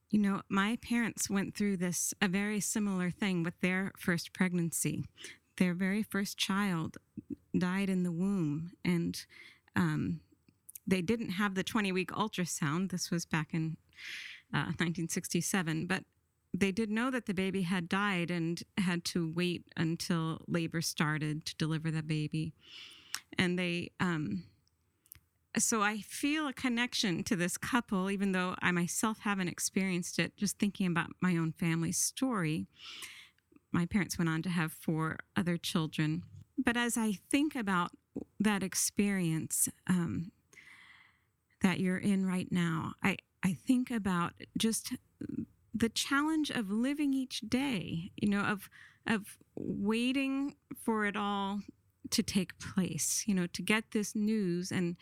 You 0.09 0.19
know, 0.19 0.41
my 0.49 0.77
parents 0.81 1.29
went 1.29 1.55
through 1.55 1.77
this 1.77 2.13
a 2.21 2.27
very 2.27 2.59
similar 2.59 3.11
thing 3.11 3.43
with 3.43 3.59
their 3.61 3.91
first 3.97 4.33
pregnancy. 4.33 5.05
Their 5.57 5.73
very 5.73 6.03
first 6.03 6.37
child 6.37 6.97
died 7.57 7.89
in 7.89 8.03
the 8.03 8.11
womb, 8.11 8.71
and 8.83 9.23
um, 9.75 10.21
they 10.87 11.01
didn't 11.01 11.31
have 11.31 11.55
the 11.55 11.63
20 11.63 11.91
week 11.91 12.11
ultrasound. 12.11 12.91
This 12.91 13.11
was 13.11 13.25
back 13.25 13.53
in 13.53 13.77
uh, 14.53 14.73
1967, 14.77 15.85
but 15.85 16.03
they 16.59 16.71
did 16.71 16.89
know 16.89 17.09
that 17.11 17.25
the 17.25 17.33
baby 17.33 17.63
had 17.63 17.87
died 17.87 18.31
and 18.31 18.61
had 18.77 19.03
to 19.05 19.31
wait 19.33 19.63
until 19.77 20.41
labor 20.47 20.81
started 20.81 21.45
to 21.45 21.55
deliver 21.55 21.91
the 21.91 22.03
baby. 22.03 22.53
And 23.37 23.57
they, 23.57 23.91
um, 23.99 24.43
so 25.57 25.81
I 25.81 25.99
feel 26.01 26.47
a 26.47 26.53
connection 26.53 27.23
to 27.25 27.35
this 27.35 27.57
couple, 27.57 28.11
even 28.11 28.31
though 28.31 28.55
I 28.61 28.71
myself 28.71 29.19
haven't 29.19 29.47
experienced 29.47 30.19
it, 30.19 30.35
just 30.37 30.59
thinking 30.59 30.87
about 30.87 31.11
my 31.21 31.37
own 31.37 31.53
family 31.53 31.91
story. 31.91 32.67
My 33.71 33.85
parents 33.85 34.17
went 34.17 34.29
on 34.29 34.41
to 34.43 34.49
have 34.49 34.71
four 34.71 35.17
other 35.35 35.57
children. 35.57 36.23
But 36.57 36.75
as 36.75 36.97
I 36.97 37.13
think 37.31 37.55
about 37.55 37.91
that 38.39 38.63
experience, 38.63 39.69
um, 39.87 40.31
that 41.61 41.79
you're 41.79 41.97
in 41.97 42.25
right 42.25 42.51
now, 42.51 42.93
I, 43.03 43.17
I 43.43 43.53
think 43.53 43.91
about 43.91 44.33
just 44.57 44.93
the 45.79 45.89
challenge 45.89 46.49
of 46.49 46.69
living 46.71 47.13
each 47.13 47.41
day, 47.41 48.11
you 48.17 48.29
know, 48.29 48.41
of 48.41 48.69
of 49.07 49.37
waiting 49.55 50.55
for 50.75 51.05
it 51.05 51.15
all 51.15 51.61
to 52.11 52.23
take 52.23 52.57
place, 52.59 53.23
you 53.27 53.33
know, 53.33 53.47
to 53.47 53.61
get 53.61 53.91
this 53.91 54.15
news 54.15 54.71
and 54.71 54.95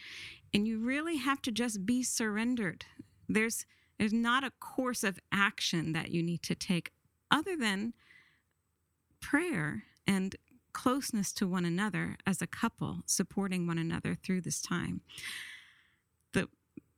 and 0.53 0.67
you 0.67 0.79
really 0.79 1.17
have 1.17 1.41
to 1.43 1.51
just 1.51 1.85
be 1.85 2.03
surrendered. 2.03 2.85
There's 3.27 3.65
there's 3.97 4.13
not 4.13 4.43
a 4.43 4.51
course 4.59 5.03
of 5.03 5.19
action 5.31 5.93
that 5.93 6.11
you 6.11 6.21
need 6.21 6.43
to 6.43 6.55
take 6.55 6.91
other 7.31 7.55
than 7.57 7.93
prayer 9.19 9.83
and 10.05 10.35
closeness 10.73 11.33
to 11.33 11.47
one 11.47 11.65
another 11.65 12.17
as 12.25 12.41
a 12.41 12.47
couple, 12.47 12.99
supporting 13.07 13.65
one 13.65 13.79
another 13.79 14.15
through 14.15 14.41
this 14.41 14.61
time 14.61 15.01
the 16.33 16.47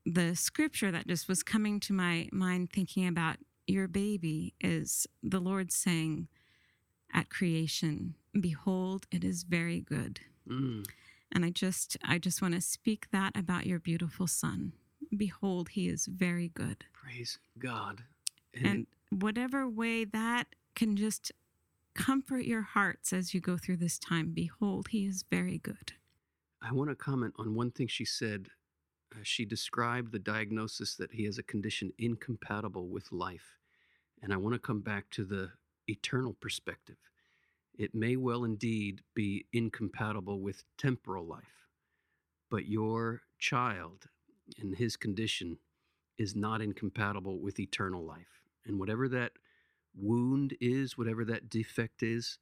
the 0.06 0.36
scripture 0.36 0.92
that 0.92 1.08
just 1.08 1.28
was 1.28 1.44
coming 1.44 1.80
to 1.80 1.94
my 1.94 2.28
mind 2.32 2.70
thinking 2.72 3.08
about 3.08 3.38
your 3.70 3.88
baby 3.88 4.54
is 4.60 5.08
the 5.22 5.40
Lord 5.40 5.72
saying 5.72 6.28
at 7.14 7.30
creation, 7.30 8.16
behold, 8.40 9.06
it 9.12 9.24
is 9.24 9.44
very 9.44 9.82
good. 9.82 10.22
Mm. 10.48 10.86
And 11.32 11.46
I 11.46 11.50
just 11.52 11.98
I 12.04 12.18
just 12.18 12.42
want 12.42 12.56
to 12.56 12.62
speak 12.62 13.08
that 13.12 13.38
about 13.38 13.66
your 13.66 13.80
beautiful 13.80 14.28
son. 14.28 14.74
Behold, 15.16 15.70
he 15.70 15.88
is 15.88 16.08
very 16.08 16.50
good. 16.50 16.86
Praise 16.94 17.40
God. 17.58 18.04
And, 18.54 18.66
and 19.12 19.22
whatever 19.22 19.68
way 19.68 20.06
that 20.06 20.48
can 20.76 20.96
just 20.96 21.32
comfort 21.96 22.46
your 22.46 22.62
hearts 22.62 23.14
as 23.14 23.34
you 23.34 23.42
go 23.42 23.58
through 23.58 23.78
this 23.78 24.00
time, 24.00 24.32
behold, 24.34 24.90
he 24.90 25.06
is 25.06 25.24
very 25.30 25.58
good. 25.58 25.94
I 26.62 26.74
want 26.74 26.90
to 26.90 26.96
comment 26.96 27.34
on 27.38 27.56
one 27.56 27.72
thing 27.72 27.88
she 27.88 28.06
said. 28.06 28.48
Uh, 29.14 29.20
she 29.24 29.46
described 29.46 30.12
the 30.12 30.20
diagnosis 30.20 30.96
that 30.96 31.12
he 31.12 31.26
has 31.26 31.38
a 31.38 31.44
condition 31.44 31.92
incompatible 31.98 32.88
with 32.88 33.12
life. 33.12 33.59
And 34.22 34.34
I 34.34 34.38
want 34.38 34.54
to 34.54 34.60
come 34.60 34.82
back 34.82 35.10
to 35.12 35.24
the 35.24 35.52
eternal 35.88 36.34
perspective. 36.34 36.98
It 37.78 37.96
may 37.96 38.18
well 38.18 38.44
indeed 38.44 39.02
be 39.16 39.46
incompatible 39.54 40.42
with 40.42 40.64
temporal 40.78 41.26
life, 41.26 41.68
but 42.50 42.68
your 42.68 43.22
child 43.38 44.08
and 44.60 44.76
his 44.76 44.98
condition 44.98 45.58
is 46.18 46.36
not 46.36 46.62
incompatible 46.62 47.40
with 47.40 47.60
eternal 47.60 48.04
life. 48.04 48.42
And 48.66 48.80
whatever 48.80 49.08
that 49.10 49.32
wound 49.96 50.56
is, 50.60 50.98
whatever 50.98 51.24
that 51.26 51.50
defect 51.50 52.04
is, 52.04 52.38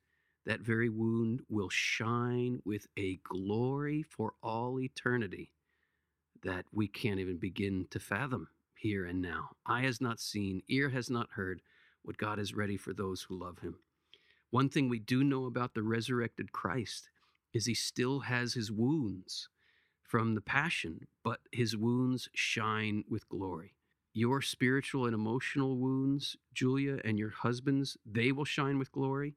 that 0.45 0.61
very 0.61 0.89
wound 0.89 1.41
will 1.49 1.69
shine 1.69 2.61
with 2.65 2.87
a 2.97 3.19
glory 3.23 4.01
for 4.01 4.33
all 4.41 4.79
eternity 4.79 5.51
that 6.43 6.65
we 6.71 6.87
can't 6.87 7.19
even 7.19 7.37
begin 7.37 7.85
to 7.91 7.99
fathom 7.99 8.47
here 8.79 9.05
and 9.05 9.21
now. 9.21 9.49
Eye 9.65 9.81
has 9.81 10.01
not 10.01 10.19
seen, 10.19 10.61
ear 10.69 10.89
has 10.89 11.09
not 11.09 11.31
heard 11.31 11.61
what 12.03 12.17
God 12.17 12.39
is 12.39 12.55
ready 12.55 12.77
for 12.77 12.93
those 12.93 13.23
who 13.23 13.39
love 13.39 13.59
him. 13.59 13.75
One 14.49 14.69
thing 14.69 14.87
we 14.87 14.99
do 14.99 15.23
know 15.23 15.45
about 15.45 15.73
the 15.73 15.83
resurrected 15.83 16.51
Christ 16.51 17.09
is 17.53 17.65
he 17.65 17.73
still 17.73 18.21
has 18.21 18.53
his 18.53 18.71
wounds 18.71 19.49
from 20.01 20.35
the 20.35 20.41
passion, 20.41 21.07
but 21.23 21.41
his 21.51 21.75
wounds 21.75 22.29
shine 22.33 23.03
with 23.09 23.27
glory. 23.27 23.75
Your 24.13 24.41
spiritual 24.41 25.05
and 25.05 25.13
emotional 25.13 25.77
wounds, 25.77 26.37
Julia, 26.53 26.99
and 27.03 27.19
your 27.19 27.29
husband's, 27.29 27.97
they 28.05 28.31
will 28.31 28.45
shine 28.45 28.79
with 28.79 28.91
glory. 28.91 29.35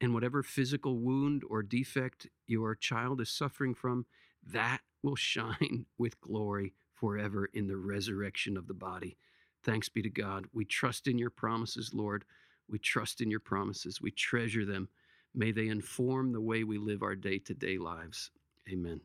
And 0.00 0.14
whatever 0.14 0.42
physical 0.42 0.98
wound 0.98 1.42
or 1.48 1.62
defect 1.62 2.28
your 2.46 2.74
child 2.74 3.20
is 3.20 3.30
suffering 3.30 3.74
from, 3.74 4.06
that 4.46 4.80
will 5.02 5.16
shine 5.16 5.86
with 5.98 6.20
glory 6.20 6.74
forever 7.06 7.50
in 7.52 7.66
the 7.66 7.76
resurrection 7.76 8.56
of 8.56 8.68
the 8.68 8.74
body. 8.74 9.16
Thanks 9.64 9.88
be 9.88 10.02
to 10.02 10.08
God. 10.08 10.46
We 10.52 10.64
trust 10.64 11.08
in 11.08 11.18
your 11.18 11.30
promises, 11.30 11.90
Lord. 11.92 12.24
We 12.70 12.78
trust 12.78 13.20
in 13.20 13.28
your 13.28 13.40
promises. 13.40 14.00
We 14.00 14.12
treasure 14.12 14.64
them. 14.64 14.88
May 15.34 15.50
they 15.50 15.66
inform 15.66 16.30
the 16.32 16.40
way 16.40 16.62
we 16.62 16.78
live 16.78 17.02
our 17.02 17.16
day 17.16 17.38
to 17.40 17.54
day 17.54 17.76
lives. 17.76 18.30
Amen. 18.72 19.00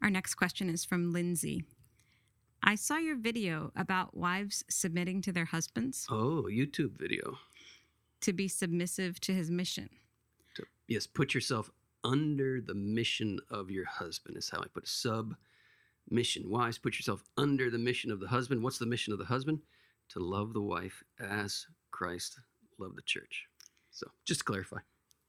Our 0.00 0.08
next 0.10 0.36
question 0.36 0.70
is 0.70 0.84
from 0.84 1.12
Lindsay. 1.12 1.64
I 2.62 2.76
saw 2.76 2.98
your 2.98 3.16
video 3.16 3.72
about 3.74 4.16
wives 4.16 4.62
submitting 4.70 5.20
to 5.22 5.32
their 5.32 5.46
husbands 5.46 6.06
Oh, 6.08 6.46
YouTube 6.48 6.96
video. 6.96 7.38
to 8.20 8.32
be 8.32 8.46
submissive 8.46 9.18
to 9.22 9.32
his 9.34 9.50
mission. 9.50 9.88
To, 10.54 10.64
yes, 10.86 11.08
put 11.08 11.34
yourself 11.34 11.70
under 12.04 12.60
the 12.60 12.74
mission 12.74 13.40
of 13.50 13.68
your 13.68 13.86
husband, 13.86 14.36
is 14.36 14.48
how 14.50 14.60
I 14.60 14.66
put 14.72 14.84
it. 14.84 14.88
Sub 14.88 15.34
mission. 16.10 16.48
Wives, 16.48 16.78
put 16.78 16.96
yourself 16.96 17.22
under 17.36 17.70
the 17.70 17.78
mission 17.78 18.10
of 18.10 18.20
the 18.20 18.28
husband. 18.28 18.62
What's 18.62 18.78
the 18.78 18.86
mission 18.86 19.12
of 19.12 19.18
the 19.18 19.24
husband? 19.24 19.60
To 20.10 20.20
love 20.20 20.52
the 20.52 20.62
wife 20.62 21.02
as 21.20 21.66
Christ 21.90 22.38
loved 22.78 22.96
the 22.96 23.02
church. 23.02 23.46
So, 23.90 24.06
just 24.24 24.40
to 24.40 24.44
clarify. 24.44 24.78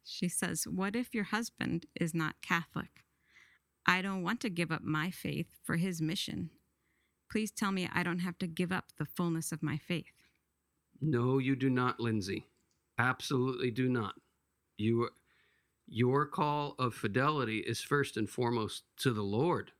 She 0.05 0.29
says, 0.29 0.65
What 0.65 0.95
if 0.95 1.13
your 1.13 1.25
husband 1.25 1.85
is 1.99 2.13
not 2.13 2.41
Catholic? 2.41 3.03
I 3.85 4.01
don't 4.01 4.23
want 4.23 4.39
to 4.41 4.49
give 4.49 4.71
up 4.71 4.83
my 4.83 5.11
faith 5.11 5.47
for 5.63 5.77
his 5.77 6.01
mission. 6.01 6.51
Please 7.31 7.51
tell 7.51 7.71
me 7.71 7.89
I 7.93 8.03
don't 8.03 8.19
have 8.19 8.37
to 8.39 8.47
give 8.47 8.71
up 8.71 8.85
the 8.97 9.05
fullness 9.05 9.51
of 9.51 9.63
my 9.63 9.77
faith. 9.77 10.13
No, 11.01 11.37
you 11.37 11.55
do 11.55 11.69
not, 11.69 11.99
Lindsay. 11.99 12.45
Absolutely 12.97 13.71
do 13.71 13.87
not. 13.87 14.15
You, 14.77 15.09
your 15.87 16.25
call 16.25 16.75
of 16.77 16.93
fidelity 16.93 17.59
is 17.59 17.81
first 17.81 18.17
and 18.17 18.29
foremost 18.29 18.83
to 18.97 19.13
the 19.13 19.23
Lord. 19.23 19.71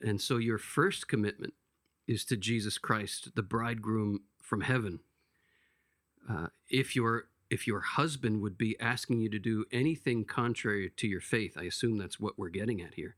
And 0.00 0.20
so 0.20 0.36
your 0.36 0.58
first 0.58 1.08
commitment 1.08 1.54
is 2.06 2.24
to 2.26 2.36
Jesus 2.36 2.78
Christ, 2.78 3.34
the 3.34 3.42
bridegroom 3.42 4.22
from 4.40 4.62
heaven. 4.62 5.00
Uh, 6.28 6.48
if 6.68 6.94
your 6.96 7.28
if 7.50 7.66
your 7.66 7.80
husband 7.80 8.42
would 8.42 8.58
be 8.58 8.78
asking 8.78 9.20
you 9.20 9.30
to 9.30 9.38
do 9.38 9.64
anything 9.72 10.24
contrary 10.24 10.92
to 10.96 11.06
your 11.06 11.20
faith, 11.20 11.56
I 11.56 11.62
assume 11.62 11.96
that's 11.96 12.20
what 12.20 12.38
we're 12.38 12.50
getting 12.50 12.82
at 12.82 12.94
here. 12.94 13.16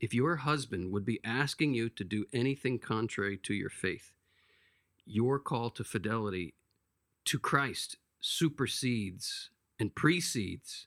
If 0.00 0.14
your 0.14 0.36
husband 0.36 0.92
would 0.92 1.04
be 1.04 1.20
asking 1.22 1.74
you 1.74 1.90
to 1.90 2.04
do 2.04 2.24
anything 2.32 2.78
contrary 2.78 3.36
to 3.38 3.52
your 3.52 3.68
faith, 3.68 4.12
your 5.04 5.38
call 5.38 5.68
to 5.70 5.84
fidelity 5.84 6.54
to 7.26 7.38
Christ 7.38 7.96
supersedes 8.20 9.50
and 9.78 9.94
precedes 9.94 10.86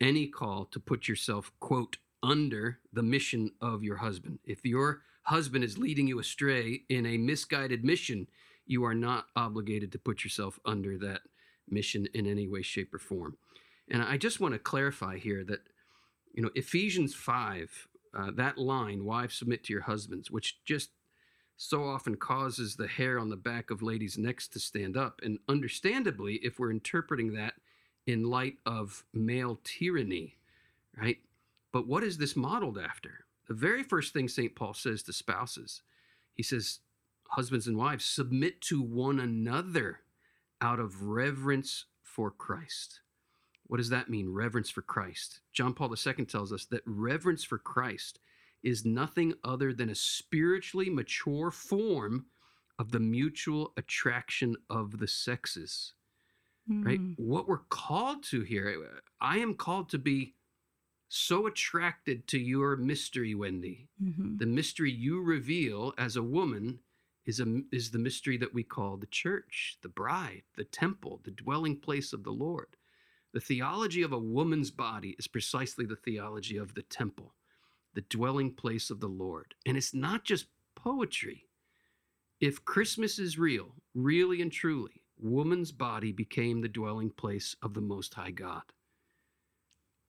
any 0.00 0.26
call 0.28 0.64
to 0.66 0.80
put 0.80 1.08
yourself, 1.08 1.50
quote, 1.60 1.96
under 2.22 2.78
the 2.92 3.02
mission 3.02 3.50
of 3.60 3.82
your 3.82 3.96
husband. 3.96 4.38
If 4.44 4.64
your 4.64 5.02
husband 5.22 5.64
is 5.64 5.78
leading 5.78 6.06
you 6.06 6.18
astray 6.18 6.82
in 6.88 7.06
a 7.06 7.18
misguided 7.18 7.84
mission, 7.84 8.28
you 8.66 8.84
are 8.84 8.94
not 8.94 9.26
obligated 9.36 9.92
to 9.92 9.98
put 9.98 10.24
yourself 10.24 10.58
under 10.64 10.98
that 10.98 11.22
mission 11.68 12.06
in 12.14 12.26
any 12.26 12.46
way, 12.46 12.62
shape, 12.62 12.94
or 12.94 12.98
form. 12.98 13.36
And 13.88 14.02
I 14.02 14.16
just 14.16 14.40
want 14.40 14.54
to 14.54 14.58
clarify 14.58 15.18
here 15.18 15.44
that, 15.44 15.60
you 16.32 16.42
know, 16.42 16.50
Ephesians 16.54 17.14
5, 17.14 17.88
uh, 18.16 18.30
that 18.36 18.58
line, 18.58 19.04
wives 19.04 19.36
submit 19.36 19.64
to 19.64 19.72
your 19.72 19.82
husbands, 19.82 20.30
which 20.30 20.64
just 20.64 20.90
so 21.56 21.84
often 21.84 22.16
causes 22.16 22.76
the 22.76 22.88
hair 22.88 23.18
on 23.18 23.28
the 23.28 23.36
back 23.36 23.70
of 23.70 23.82
ladies' 23.82 24.18
necks 24.18 24.48
to 24.48 24.58
stand 24.58 24.96
up. 24.96 25.20
And 25.22 25.38
understandably, 25.48 26.34
if 26.42 26.58
we're 26.58 26.70
interpreting 26.70 27.34
that 27.34 27.54
in 28.06 28.24
light 28.24 28.56
of 28.66 29.04
male 29.12 29.60
tyranny, 29.62 30.36
right? 30.96 31.18
But 31.72 31.86
what 31.88 32.04
is 32.04 32.18
this 32.18 32.36
modeled 32.36 32.78
after? 32.78 33.24
The 33.48 33.54
very 33.54 33.82
first 33.82 34.12
thing 34.12 34.28
St. 34.28 34.54
Paul 34.54 34.74
says 34.74 35.02
to 35.04 35.12
spouses, 35.12 35.82
he 36.34 36.42
says, 36.42 36.80
Husbands 37.30 37.66
and 37.66 37.78
wives, 37.78 38.04
submit 38.04 38.60
to 38.62 38.82
one 38.82 39.18
another 39.18 40.00
out 40.60 40.78
of 40.78 41.02
reverence 41.02 41.86
for 42.02 42.30
Christ. 42.30 43.00
What 43.66 43.78
does 43.78 43.88
that 43.88 44.10
mean, 44.10 44.28
reverence 44.28 44.68
for 44.68 44.82
Christ? 44.82 45.40
John 45.52 45.72
Paul 45.72 45.94
II 45.94 46.26
tells 46.26 46.52
us 46.52 46.66
that 46.66 46.82
reverence 46.84 47.42
for 47.42 47.58
Christ 47.58 48.18
is 48.62 48.84
nothing 48.84 49.32
other 49.42 49.72
than 49.72 49.88
a 49.88 49.94
spiritually 49.94 50.90
mature 50.90 51.50
form 51.50 52.26
of 52.78 52.92
the 52.92 53.00
mutual 53.00 53.72
attraction 53.76 54.56
of 54.68 54.98
the 54.98 55.08
sexes. 55.08 55.94
Right? 56.68 57.00
Mm. 57.00 57.14
What 57.16 57.48
we're 57.48 57.58
called 57.70 58.22
to 58.24 58.42
here, 58.42 59.02
I 59.20 59.38
am 59.38 59.54
called 59.54 59.88
to 59.90 59.98
be 59.98 60.34
so 61.14 61.46
attracted 61.46 62.26
to 62.26 62.38
your 62.38 62.74
mystery, 62.74 63.34
Wendy. 63.34 63.90
Mhm. 64.02 64.38
The 64.38 64.46
mystery 64.46 64.90
you 64.90 65.20
reveal 65.20 65.92
as 65.98 66.16
a 66.16 66.22
woman 66.22 66.80
is 67.26 67.38
a 67.38 67.62
is 67.70 67.90
the 67.90 67.98
mystery 67.98 68.38
that 68.38 68.54
we 68.54 68.64
call 68.64 68.96
the 68.96 69.06
church, 69.06 69.76
the 69.82 69.90
bride, 69.90 70.44
the 70.54 70.64
temple, 70.64 71.20
the 71.22 71.30
dwelling 71.30 71.78
place 71.78 72.14
of 72.14 72.24
the 72.24 72.32
Lord. 72.32 72.78
The 73.32 73.42
theology 73.42 74.00
of 74.00 74.12
a 74.12 74.18
woman's 74.18 74.70
body 74.70 75.14
is 75.18 75.26
precisely 75.26 75.84
the 75.84 75.96
theology 75.96 76.56
of 76.56 76.72
the 76.72 76.82
temple, 76.82 77.34
the 77.92 78.00
dwelling 78.00 78.54
place 78.54 78.88
of 78.88 79.00
the 79.00 79.08
Lord. 79.08 79.54
And 79.66 79.76
it's 79.76 79.92
not 79.92 80.24
just 80.24 80.46
poetry. 80.74 81.46
If 82.40 82.64
Christmas 82.64 83.18
is 83.18 83.38
real, 83.38 83.76
really 83.94 84.40
and 84.40 84.50
truly, 84.50 85.04
woman's 85.18 85.72
body 85.72 86.10
became 86.10 86.62
the 86.62 86.68
dwelling 86.68 87.10
place 87.10 87.54
of 87.60 87.74
the 87.74 87.82
Most 87.82 88.14
High 88.14 88.30
God. 88.30 88.72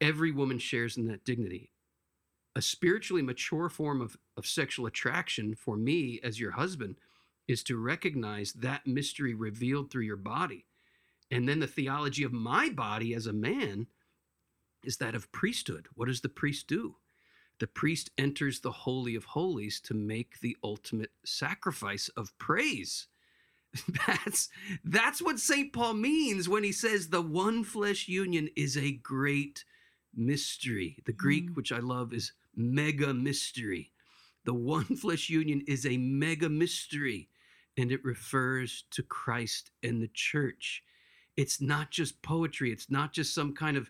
Every 0.03 0.31
woman 0.31 0.59
shares 0.59 0.97
in 0.97 1.07
that 1.07 1.23
dignity. 1.23 1.71
A 2.57 2.61
spiritually 2.61 3.21
mature 3.21 3.69
form 3.69 4.01
of, 4.01 4.17
of 4.35 4.45
sexual 4.45 4.85
attraction 4.85 5.55
for 5.55 5.77
me 5.77 6.19
as 6.21 6.41
your 6.41 6.51
husband 6.51 6.97
is 7.47 7.63
to 7.63 7.77
recognize 7.77 8.51
that 8.51 8.85
mystery 8.85 9.33
revealed 9.33 9.89
through 9.89 10.03
your 10.03 10.17
body. 10.17 10.65
And 11.31 11.47
then 11.47 11.59
the 11.61 11.67
theology 11.67 12.23
of 12.23 12.33
my 12.33 12.69
body 12.69 13.13
as 13.13 13.27
a 13.27 13.33
man 13.33 13.87
is 14.83 14.97
that 14.97 15.15
of 15.15 15.31
priesthood. 15.31 15.87
What 15.95 16.09
does 16.09 16.19
the 16.19 16.27
priest 16.27 16.67
do? 16.67 16.97
The 17.59 17.67
priest 17.67 18.11
enters 18.17 18.59
the 18.59 18.71
Holy 18.71 19.15
of 19.15 19.23
Holies 19.23 19.79
to 19.85 19.93
make 19.93 20.41
the 20.41 20.57
ultimate 20.65 21.11
sacrifice 21.23 22.09
of 22.09 22.37
praise. 22.37 23.07
That's 24.05 24.49
that's 24.83 25.19
what 25.19 25.39
St. 25.39 25.71
Paul 25.71 25.93
means 25.93 26.49
when 26.49 26.63
he 26.63 26.73
says 26.73 27.07
the 27.07 27.21
one 27.21 27.63
flesh 27.63 28.07
union 28.09 28.49
is 28.55 28.77
a 28.77 28.91
great 28.91 29.63
mystery. 30.15 30.97
The 31.06 31.13
Greek, 31.13 31.52
Mm. 31.52 31.56
which 31.56 31.71
I 31.71 31.80
love, 31.80 32.13
is 32.13 32.34
mega 32.56 33.13
mystery. 33.13 33.91
The 34.45 34.54
one 34.54 34.86
flesh 34.97 35.30
union 35.30 35.63
is 35.67 35.86
a 35.86 35.97
mega 35.97 36.49
mystery, 36.49 37.30
and 37.78 37.91
it 37.91 38.04
refers 38.04 38.84
to 38.91 39.04
Christ 39.04 39.71
and 39.82 40.02
the 40.02 40.10
church. 40.13 40.84
It's 41.36 41.62
not 41.62 41.91
just 41.91 42.21
poetry, 42.21 42.71
it's 42.71 42.91
not 42.91 43.13
just 43.13 43.34
some 43.34 43.54
kind 43.54 43.78
of 43.78 43.89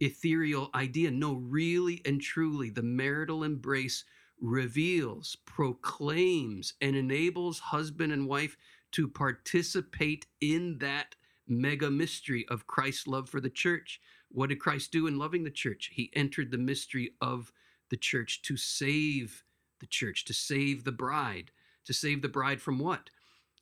ethereal 0.00 0.70
idea. 0.74 1.10
No, 1.10 1.34
really 1.34 2.02
and 2.04 2.20
truly, 2.20 2.70
the 2.70 2.82
marital 2.82 3.44
embrace 3.44 4.04
reveals, 4.40 5.36
proclaims, 5.46 6.74
and 6.80 6.96
enables 6.96 7.58
husband 7.60 8.12
and 8.12 8.26
wife 8.28 8.56
to 8.92 9.08
participate 9.08 10.26
in 10.40 10.78
that 10.78 11.14
mega 11.48 11.90
mystery 11.90 12.44
of 12.48 12.66
Christ's 12.66 13.06
love 13.06 13.28
for 13.28 13.40
the 13.40 13.50
church. 13.50 14.00
What 14.32 14.48
did 14.48 14.60
Christ 14.60 14.90
do 14.92 15.06
in 15.06 15.18
loving 15.18 15.44
the 15.44 15.50
church? 15.50 15.90
He 15.92 16.10
entered 16.14 16.50
the 16.50 16.58
mystery 16.58 17.12
of 17.20 17.52
the 17.90 17.96
church 17.96 18.42
to 18.42 18.56
save 18.56 19.44
the 19.80 19.86
church, 19.86 20.24
to 20.24 20.32
save 20.32 20.84
the 20.84 20.92
bride, 20.92 21.50
to 21.84 21.92
save 21.92 22.22
the 22.22 22.28
bride 22.28 22.60
from 22.60 22.78
what? 22.78 23.10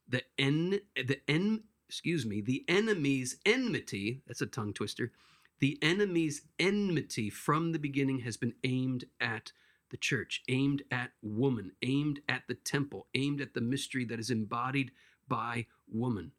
The 0.08 0.22
en 0.38 0.80
the 0.94 1.20
en 1.28 1.64
excuse 1.88 2.24
me, 2.24 2.40
the 2.40 2.64
enemy's 2.68 3.38
enmity, 3.44 4.22
that's 4.24 4.40
a 4.40 4.46
tongue 4.46 4.72
twister. 4.72 5.10
The 5.58 5.76
enemy's 5.82 6.42
enmity 6.60 7.30
from 7.30 7.72
the 7.72 7.80
beginning 7.80 8.20
has 8.20 8.36
been 8.36 8.54
aimed 8.62 9.06
at 9.20 9.50
the 9.90 9.96
church, 9.96 10.42
aimed 10.48 10.84
at 10.92 11.10
woman, 11.20 11.72
aimed 11.82 12.20
at 12.28 12.44
the 12.46 12.54
temple, 12.54 13.08
aimed 13.14 13.40
at 13.40 13.54
the 13.54 13.60
mystery 13.60 14.04
that 14.04 14.20
is 14.20 14.30
embodied 14.30 14.92
by 15.26 15.66
woman. 15.88 16.30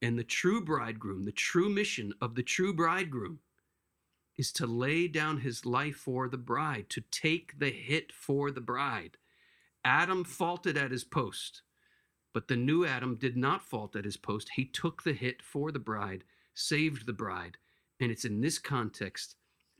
And 0.00 0.18
the 0.18 0.24
true 0.24 0.64
bridegroom, 0.64 1.24
the 1.24 1.32
true 1.32 1.68
mission 1.68 2.14
of 2.22 2.34
the 2.34 2.42
true 2.42 2.72
bridegroom 2.72 3.40
is 4.38 4.52
to 4.52 4.66
lay 4.66 5.08
down 5.08 5.40
his 5.40 5.66
life 5.66 5.96
for 5.96 6.28
the 6.28 6.38
bride, 6.38 6.88
to 6.90 7.02
take 7.10 7.58
the 7.58 7.70
hit 7.70 8.12
for 8.12 8.50
the 8.50 8.60
bride. 8.60 9.18
Adam 9.84 10.24
faulted 10.24 10.76
at 10.76 10.90
his 10.90 11.04
post, 11.04 11.62
but 12.32 12.48
the 12.48 12.56
new 12.56 12.86
Adam 12.86 13.16
did 13.16 13.36
not 13.36 13.62
fault 13.62 13.96
at 13.96 14.04
his 14.04 14.16
post. 14.16 14.50
He 14.54 14.64
took 14.64 15.02
the 15.02 15.12
hit 15.12 15.42
for 15.42 15.72
the 15.72 15.78
bride, 15.78 16.24
saved 16.54 17.06
the 17.06 17.12
bride. 17.12 17.56
And 18.00 18.10
it's 18.10 18.24
in 18.24 18.40
this 18.40 18.58
context 18.58 19.34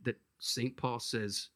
that 0.04 0.20
St. 0.38 0.76
Paul 0.76 0.98
says, 0.98 1.48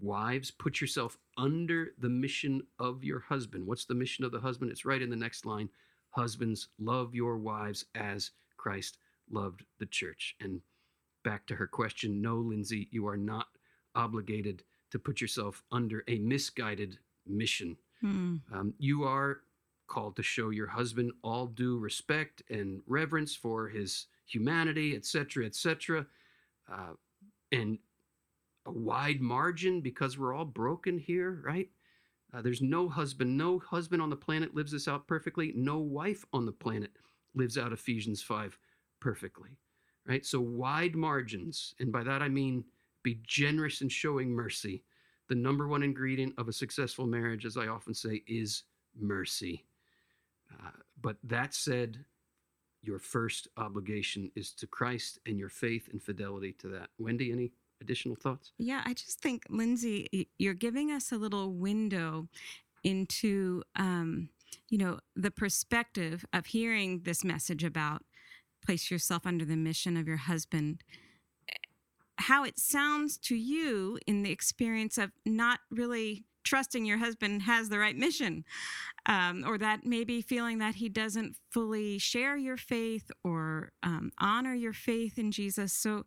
Wives, 0.00 0.50
put 0.50 0.80
yourself 0.80 1.18
under 1.36 1.94
the 1.98 2.08
mission 2.08 2.62
of 2.78 3.04
your 3.04 3.20
husband. 3.20 3.66
What's 3.66 3.84
the 3.84 3.94
mission 3.94 4.24
of 4.24 4.32
the 4.32 4.40
husband? 4.40 4.70
It's 4.70 4.84
right 4.84 5.02
in 5.02 5.10
the 5.10 5.16
next 5.16 5.46
line 5.46 5.68
Husbands, 6.14 6.68
love 6.78 7.12
your 7.12 7.38
wives 7.38 7.86
as 7.96 8.30
Christ 8.56 8.98
loved 9.28 9.64
the 9.80 9.86
church. 9.86 10.36
And 10.40 10.60
back 11.24 11.46
to 11.46 11.56
her 11.56 11.66
question 11.66 12.22
no, 12.22 12.36
Lindsay, 12.36 12.88
you 12.92 13.08
are 13.08 13.16
not 13.16 13.46
obligated 13.94 14.62
to 14.90 14.98
put 14.98 15.20
yourself 15.20 15.62
under 15.72 16.04
a 16.06 16.18
misguided 16.18 16.98
mission. 17.26 17.76
Hmm. 18.00 18.36
Um, 18.52 18.74
you 18.78 19.02
are 19.04 19.40
called 19.86 20.16
to 20.16 20.22
show 20.22 20.50
your 20.50 20.68
husband 20.68 21.12
all 21.22 21.46
due 21.46 21.78
respect 21.78 22.42
and 22.48 22.80
reverence 22.86 23.34
for 23.34 23.68
his 23.68 24.06
humanity, 24.26 24.94
etc., 24.94 25.46
etc., 25.46 26.06
uh, 26.72 26.92
and 27.52 27.78
a 28.66 28.72
wide 28.72 29.20
margin 29.20 29.80
because 29.80 30.18
we're 30.18 30.34
all 30.34 30.44
broken 30.44 30.98
here, 30.98 31.42
right? 31.44 31.68
Uh, 32.32 32.42
there's 32.42 32.62
no 32.62 32.88
husband, 32.88 33.36
no 33.36 33.58
husband 33.58 34.02
on 34.02 34.10
the 34.10 34.16
planet 34.16 34.54
lives 34.54 34.72
this 34.72 34.88
out 34.88 35.06
perfectly. 35.06 35.52
No 35.54 35.78
wife 35.78 36.24
on 36.32 36.46
the 36.46 36.52
planet 36.52 36.90
lives 37.34 37.58
out 37.58 37.72
Ephesians 37.72 38.22
5 38.22 38.58
perfectly, 39.00 39.50
right? 40.06 40.24
So 40.24 40.40
wide 40.40 40.94
margins, 40.94 41.74
and 41.80 41.92
by 41.92 42.02
that 42.04 42.22
I 42.22 42.28
mean 42.28 42.64
be 43.02 43.20
generous 43.26 43.80
in 43.80 43.88
showing 43.88 44.30
mercy. 44.30 44.82
The 45.28 45.34
number 45.34 45.68
one 45.68 45.82
ingredient 45.82 46.34
of 46.38 46.48
a 46.48 46.52
successful 46.52 47.06
marriage, 47.06 47.44
as 47.46 47.56
I 47.56 47.66
often 47.66 47.94
say, 47.94 48.22
is 48.26 48.64
mercy. 48.98 49.64
Uh, 50.52 50.70
but 51.00 51.16
that 51.24 51.54
said, 51.54 52.04
your 52.82 52.98
first 52.98 53.48
obligation 53.56 54.30
is 54.36 54.52
to 54.52 54.66
Christ 54.66 55.18
and 55.26 55.38
your 55.38 55.48
faith 55.48 55.88
and 55.90 56.02
fidelity 56.02 56.52
to 56.58 56.68
that. 56.68 56.90
Wendy, 56.98 57.32
any 57.32 57.52
additional 57.80 58.16
thoughts? 58.16 58.52
Yeah, 58.58 58.82
I 58.84 58.92
just 58.92 59.20
think, 59.20 59.44
Lindsay, 59.48 60.28
you're 60.38 60.54
giving 60.54 60.90
us 60.90 61.10
a 61.10 61.16
little 61.16 61.52
window 61.52 62.28
into, 62.82 63.62
um, 63.76 64.28
you 64.68 64.78
know, 64.78 65.00
the 65.16 65.30
perspective 65.30 66.24
of 66.32 66.46
hearing 66.46 67.00
this 67.04 67.24
message 67.24 67.64
about 67.64 68.02
place 68.64 68.90
yourself 68.90 69.26
under 69.26 69.44
the 69.44 69.56
mission 69.56 69.96
of 69.96 70.08
your 70.08 70.16
husband. 70.16 70.82
How 72.16 72.44
it 72.44 72.58
sounds 72.58 73.18
to 73.18 73.34
you 73.34 73.98
in 74.06 74.22
the 74.22 74.30
experience 74.30 74.98
of 74.98 75.10
not 75.26 75.60
really 75.70 76.24
trusting 76.44 76.84
your 76.84 76.98
husband 76.98 77.42
has 77.42 77.68
the 77.68 77.78
right 77.78 77.96
mission, 77.96 78.44
um, 79.06 79.44
or 79.46 79.58
that 79.58 79.84
maybe 79.84 80.20
feeling 80.20 80.58
that 80.58 80.76
he 80.76 80.88
doesn't 80.88 81.36
fully 81.50 81.98
share 81.98 82.36
your 82.36 82.56
faith 82.56 83.10
or 83.24 83.72
um, 83.82 84.12
honor 84.18 84.54
your 84.54 84.72
faith 84.74 85.18
in 85.18 85.32
Jesus. 85.32 85.72
So 85.72 86.04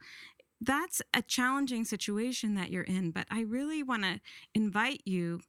that's 0.61 1.01
a 1.13 1.21
challenging 1.21 1.85
situation 1.85 2.55
that 2.55 2.71
you're 2.71 2.83
in, 2.83 3.11
but 3.11 3.25
I 3.29 3.41
really 3.41 3.83
want 3.83 4.03
to 4.03 4.19
invite 4.53 5.01
you 5.05 5.41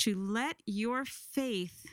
to 0.00 0.14
let 0.14 0.56
your 0.64 1.04
faith 1.04 1.86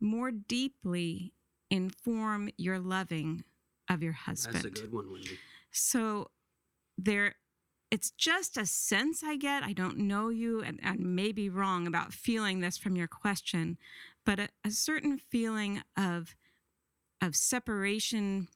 more 0.00 0.30
deeply 0.30 1.32
inform 1.70 2.50
your 2.56 2.78
loving 2.78 3.44
of 3.92 4.02
your 4.02 4.12
husband. 4.12 4.56
That's 4.56 4.66
a 4.66 4.70
good 4.70 4.92
one, 4.92 5.10
Wendy. 5.10 5.38
So 5.70 6.30
there 6.98 7.34
it's 7.90 8.10
just 8.12 8.56
a 8.56 8.64
sense 8.64 9.22
I 9.22 9.36
get. 9.36 9.62
I 9.62 9.74
don't 9.74 9.98
know 9.98 10.30
you 10.30 10.62
and 10.62 10.80
I 10.82 10.96
may 10.96 11.30
be 11.30 11.50
wrong 11.50 11.86
about 11.86 12.14
feeling 12.14 12.60
this 12.60 12.78
from 12.78 12.96
your 12.96 13.06
question, 13.06 13.76
but 14.24 14.40
a, 14.40 14.48
a 14.64 14.70
certain 14.70 15.18
feeling 15.18 15.82
of 15.96 16.34
of 17.20 17.36
separation 17.36 18.48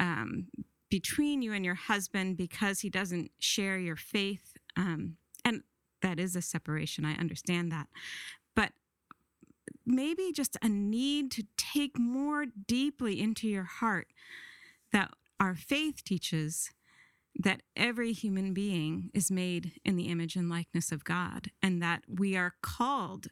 um, 0.00 0.48
between 0.90 1.40
you 1.40 1.52
and 1.52 1.64
your 1.64 1.76
husband 1.76 2.36
because 2.36 2.80
he 2.80 2.90
doesn't 2.90 3.30
share 3.38 3.78
your 3.78 3.96
faith. 3.96 4.56
Um, 4.76 5.16
and 5.44 5.62
that 6.02 6.18
is 6.18 6.36
a 6.36 6.42
separation. 6.42 7.04
I 7.04 7.14
understand 7.14 7.70
that. 7.72 7.86
But 8.54 8.72
maybe 9.86 10.32
just 10.32 10.56
a 10.62 10.68
need 10.68 11.30
to 11.32 11.44
take 11.56 11.98
more 11.98 12.46
deeply 12.66 13.20
into 13.20 13.48
your 13.48 13.64
heart 13.64 14.08
that 14.94 15.10
our 15.40 15.56
faith 15.56 16.04
teaches 16.04 16.70
that 17.36 17.62
every 17.76 18.12
human 18.12 18.54
being 18.54 19.10
is 19.12 19.30
made 19.30 19.72
in 19.84 19.96
the 19.96 20.04
image 20.04 20.36
and 20.36 20.48
likeness 20.48 20.92
of 20.92 21.04
God, 21.04 21.50
and 21.60 21.82
that 21.82 22.04
we 22.08 22.36
are 22.36 22.54
called 22.62 23.26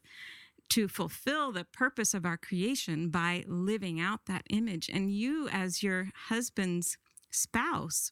to 0.70 0.88
fulfill 0.88 1.52
the 1.52 1.64
purpose 1.64 2.12
of 2.12 2.26
our 2.26 2.36
creation 2.36 3.10
by 3.10 3.44
living 3.46 4.00
out 4.00 4.26
that 4.26 4.42
image. 4.50 4.90
And 4.92 5.12
you, 5.12 5.48
as 5.52 5.82
your 5.82 6.08
husband's 6.28 6.98
spouse, 7.30 8.10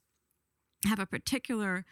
have 0.86 1.00
a 1.00 1.06
particular 1.06 1.84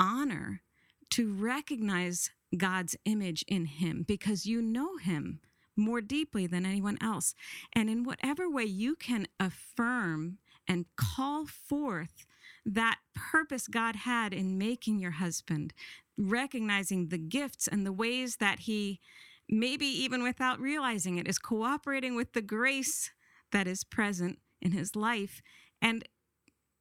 honor 0.00 0.62
to 1.10 1.32
recognize 1.32 2.30
God's 2.56 2.96
image 3.04 3.44
in 3.46 3.66
him 3.66 4.04
because 4.06 4.46
you 4.46 4.60
know 4.60 4.96
him 4.96 5.40
more 5.76 6.00
deeply 6.00 6.46
than 6.46 6.66
anyone 6.66 6.98
else. 7.00 7.34
And 7.72 7.88
in 7.88 8.02
whatever 8.02 8.50
way 8.50 8.64
you 8.64 8.96
can 8.96 9.28
affirm 9.38 10.38
and 10.68 10.86
call 10.96 11.46
forth 11.46 12.26
that 12.64 12.98
purpose 13.14 13.66
God 13.66 13.96
had 13.96 14.34
in 14.34 14.58
making 14.58 14.98
your 14.98 15.12
husband, 15.12 15.72
recognizing 16.16 17.08
the 17.08 17.18
gifts 17.18 17.66
and 17.66 17.86
the 17.86 17.92
ways 17.92 18.36
that 18.36 18.60
he, 18.60 19.00
maybe 19.48 19.86
even 19.86 20.22
without 20.22 20.60
realizing 20.60 21.16
it, 21.16 21.26
is 21.26 21.38
cooperating 21.38 22.14
with 22.14 22.34
the 22.34 22.42
grace 22.42 23.10
that 23.52 23.66
is 23.66 23.84
present 23.84 24.38
in 24.60 24.72
his 24.72 24.94
life. 24.94 25.40
And 25.80 26.06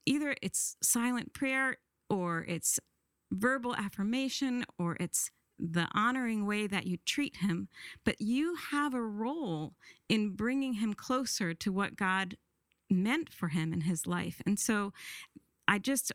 either 0.06 0.36
it's 0.42 0.76
silent 0.82 1.34
prayer 1.34 1.78
or 2.10 2.46
it's 2.48 2.80
verbal 3.32 3.76
affirmation 3.76 4.66
or 4.78 4.98
it's 5.00 5.32
the 5.60 5.88
honoring 5.94 6.46
way 6.46 6.68
that 6.68 6.86
you 6.86 6.98
treat 7.06 7.38
him, 7.38 7.68
but 8.06 8.22
you 8.22 8.56
have 8.72 8.94
a 8.94 9.02
role 9.02 9.74
in 10.08 10.36
bringing 10.36 10.74
him 10.74 10.94
closer 10.94 11.54
to 11.54 11.72
what 11.72 11.96
God 11.96 12.38
meant 12.90 13.34
for 13.34 13.50
him 13.50 13.74
in 13.74 13.82
his 13.82 14.08
life. 14.08 14.42
And 14.46 14.60
so 14.60 14.94
I 15.68 15.80
just, 15.80 16.12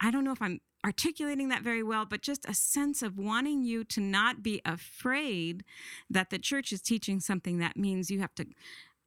I 0.00 0.10
don't 0.10 0.24
know 0.24 0.32
if 0.32 0.42
I'm 0.42 0.60
articulating 0.84 1.48
that 1.48 1.62
very 1.62 1.82
well, 1.82 2.04
but 2.04 2.22
just 2.22 2.48
a 2.48 2.54
sense 2.54 3.02
of 3.02 3.18
wanting 3.18 3.62
you 3.62 3.84
to 3.84 4.00
not 4.00 4.42
be 4.42 4.60
afraid 4.64 5.64
that 6.08 6.30
the 6.30 6.38
church 6.38 6.72
is 6.72 6.80
teaching 6.80 7.20
something 7.20 7.58
that 7.58 7.76
means 7.76 8.10
you 8.10 8.20
have 8.20 8.34
to, 8.36 8.46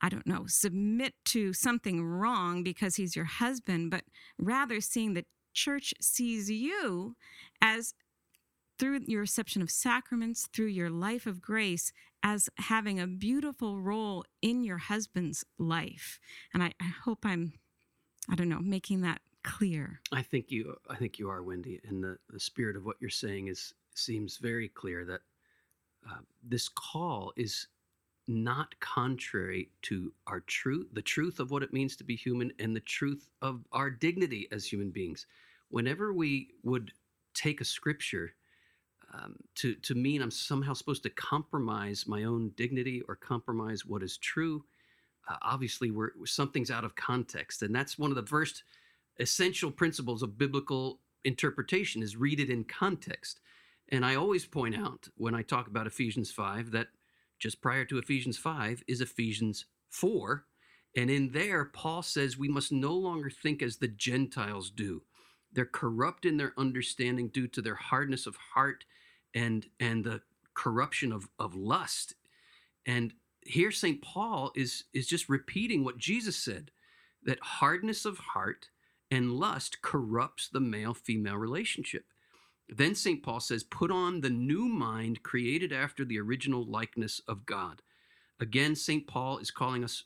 I 0.01 0.09
don't 0.09 0.27
know, 0.27 0.45
submit 0.47 1.13
to 1.25 1.53
something 1.53 2.03
wrong 2.03 2.63
because 2.63 2.95
he's 2.95 3.15
your 3.15 3.25
husband, 3.25 3.89
but 3.91 4.03
rather 4.37 4.81
seeing 4.81 5.13
the 5.13 5.25
church 5.53 5.93
sees 6.01 6.49
you 6.49 7.15
as 7.61 7.93
through 8.83 8.99
your 9.07 9.21
reception 9.21 9.61
of 9.61 9.71
sacraments, 9.71 10.49
through 10.51 10.65
your 10.65 10.89
life 10.89 11.25
of 11.25 11.41
grace, 11.41 11.93
as 12.21 12.49
having 12.57 12.99
a 12.99 13.07
beautiful 13.07 13.79
role 13.79 14.25
in 14.41 14.61
your 14.61 14.77
husband's 14.77 15.45
life. 15.57 16.19
And 16.53 16.61
I, 16.61 16.73
I 16.81 16.91
hope 17.05 17.19
I'm, 17.23 17.53
I 18.29 18.35
don't 18.35 18.49
know, 18.49 18.59
making 18.59 18.99
that 19.03 19.21
clear. 19.41 20.01
I 20.11 20.21
think 20.21 20.51
you 20.51 20.75
I 20.89 20.97
think 20.97 21.17
you 21.17 21.29
are, 21.29 21.41
Wendy, 21.41 21.79
and 21.87 22.03
the, 22.03 22.17
the 22.29 22.41
spirit 22.41 22.75
of 22.75 22.83
what 22.83 22.97
you're 22.99 23.09
saying 23.09 23.47
is 23.47 23.73
seems 23.95 24.35
very 24.35 24.67
clear 24.67 25.05
that 25.05 25.21
uh, 26.05 26.19
this 26.43 26.67
call 26.67 27.31
is 27.37 27.67
not 28.27 28.77
contrary 28.81 29.69
to 29.83 30.11
our 30.27 30.41
truth, 30.41 30.87
the 30.91 31.01
truth 31.01 31.39
of 31.39 31.51
what 31.51 31.63
it 31.63 31.71
means 31.71 31.95
to 31.95 32.03
be 32.03 32.17
human, 32.17 32.51
and 32.59 32.75
the 32.75 32.81
truth 32.81 33.29
of 33.41 33.63
our 33.71 33.89
dignity 33.89 34.49
as 34.51 34.65
human 34.65 34.89
beings. 34.89 35.25
Whenever 35.69 36.11
we 36.11 36.49
would 36.63 36.91
take 37.33 37.61
a 37.61 37.65
scripture 37.65 38.33
um, 39.13 39.35
to 39.55 39.75
to 39.75 39.95
mean 39.95 40.21
I'm 40.21 40.31
somehow 40.31 40.73
supposed 40.73 41.03
to 41.03 41.09
compromise 41.09 42.05
my 42.07 42.23
own 42.23 42.51
dignity 42.55 43.01
or 43.07 43.15
compromise 43.15 43.85
what 43.85 44.03
is 44.03 44.17
true, 44.17 44.63
uh, 45.29 45.35
obviously 45.41 45.91
we're 45.91 46.11
something's 46.25 46.71
out 46.71 46.83
of 46.83 46.95
context, 46.95 47.61
and 47.61 47.75
that's 47.75 47.99
one 47.99 48.11
of 48.11 48.15
the 48.15 48.25
first 48.25 48.63
essential 49.19 49.71
principles 49.71 50.23
of 50.23 50.37
biblical 50.37 50.99
interpretation 51.23 52.01
is 52.01 52.15
read 52.15 52.39
it 52.39 52.49
in 52.49 52.63
context. 52.63 53.39
And 53.89 54.05
I 54.05 54.15
always 54.15 54.45
point 54.45 54.75
out 54.75 55.07
when 55.17 55.35
I 55.35 55.41
talk 55.41 55.67
about 55.67 55.87
Ephesians 55.87 56.31
5 56.31 56.71
that 56.71 56.87
just 57.39 57.61
prior 57.61 57.85
to 57.85 57.97
Ephesians 57.97 58.37
5 58.37 58.83
is 58.87 59.01
Ephesians 59.01 59.65
4. 59.89 60.45
And 60.95 61.09
in 61.09 61.31
there, 61.31 61.65
Paul 61.65 62.01
says 62.01 62.37
we 62.37 62.47
must 62.47 62.71
no 62.71 62.93
longer 62.93 63.29
think 63.29 63.61
as 63.61 63.77
the 63.77 63.87
Gentiles 63.87 64.69
do. 64.69 65.03
They're 65.51 65.65
corrupt 65.65 66.25
in 66.25 66.37
their 66.37 66.53
understanding 66.57 67.27
due 67.27 67.47
to 67.49 67.61
their 67.61 67.75
hardness 67.75 68.25
of 68.25 68.35
heart 68.35 68.85
and, 69.33 69.65
and 69.79 70.03
the 70.03 70.21
corruption 70.53 71.11
of, 71.11 71.27
of 71.39 71.55
lust. 71.55 72.15
And 72.85 73.13
here 73.41 73.71
St. 73.71 74.01
Paul 74.01 74.51
is, 74.55 74.85
is 74.93 75.07
just 75.07 75.29
repeating 75.29 75.83
what 75.83 75.97
Jesus 75.97 76.35
said 76.35 76.71
that 77.25 77.39
hardness 77.39 78.05
of 78.05 78.17
heart 78.17 78.69
and 79.09 79.33
lust 79.33 79.81
corrupts 79.81 80.49
the 80.49 80.59
male 80.59 80.93
female 80.93 81.37
relationship. 81.37 82.05
Then 82.67 82.95
St. 82.95 83.21
Paul 83.21 83.39
says, 83.39 83.63
Put 83.63 83.91
on 83.91 84.21
the 84.21 84.29
new 84.29 84.67
mind 84.67 85.23
created 85.23 85.71
after 85.71 86.03
the 86.03 86.19
original 86.19 86.65
likeness 86.65 87.21
of 87.27 87.45
God. 87.45 87.81
Again, 88.39 88.75
St. 88.75 89.05
Paul 89.05 89.37
is 89.37 89.51
calling 89.51 89.83
us, 89.83 90.05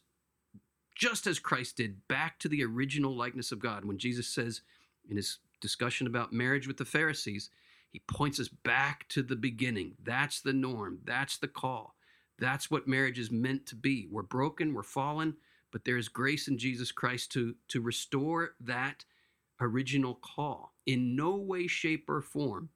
just 0.96 1.28
as 1.28 1.40
Christ 1.40 1.78
did, 1.78 2.08
back 2.08 2.40
to 2.40 2.50
the 2.50 2.64
original 2.64 3.16
likeness 3.16 3.52
of 3.52 3.60
God. 3.60 3.86
When 3.86 3.98
Jesus 3.98 4.28
says 4.28 4.62
in 5.10 5.18
his 5.18 5.40
discussion 5.62 6.08
about 6.08 6.34
marriage 6.34 6.68
with 6.68 6.78
the 6.78 6.86
Pharisees, 6.86 7.50
he 7.92 8.00
points 8.08 8.40
us 8.40 8.48
back 8.48 9.08
to 9.10 9.24
the 9.24 9.36
beginning. 9.36 9.96
That's 10.04 10.42
the 10.42 10.54
norm, 10.54 11.00
that's 11.06 11.38
the 11.38 11.48
call. 11.48 11.96
That's 12.40 12.70
what 12.70 12.88
marriage 12.88 13.18
is 13.18 13.32
meant 13.32 13.66
to 13.68 13.76
be. 13.76 14.08
We're 14.12 14.22
broken, 14.22 14.74
we're 14.74 14.84
fallen, 14.84 15.36
but 15.72 15.86
there 15.86 15.98
is 15.98 16.08
grace 16.08 16.48
in 16.48 16.58
Jesus 16.58 16.92
Christ 16.92 17.32
to, 17.34 17.56
to 17.70 17.82
restore 17.82 18.52
that 18.60 19.06
original 19.60 20.16
call. 20.16 20.74
In 20.86 21.16
no 21.16 21.36
way, 21.36 21.68
shape, 21.68 22.10
or 22.10 22.22
form 22.22 22.70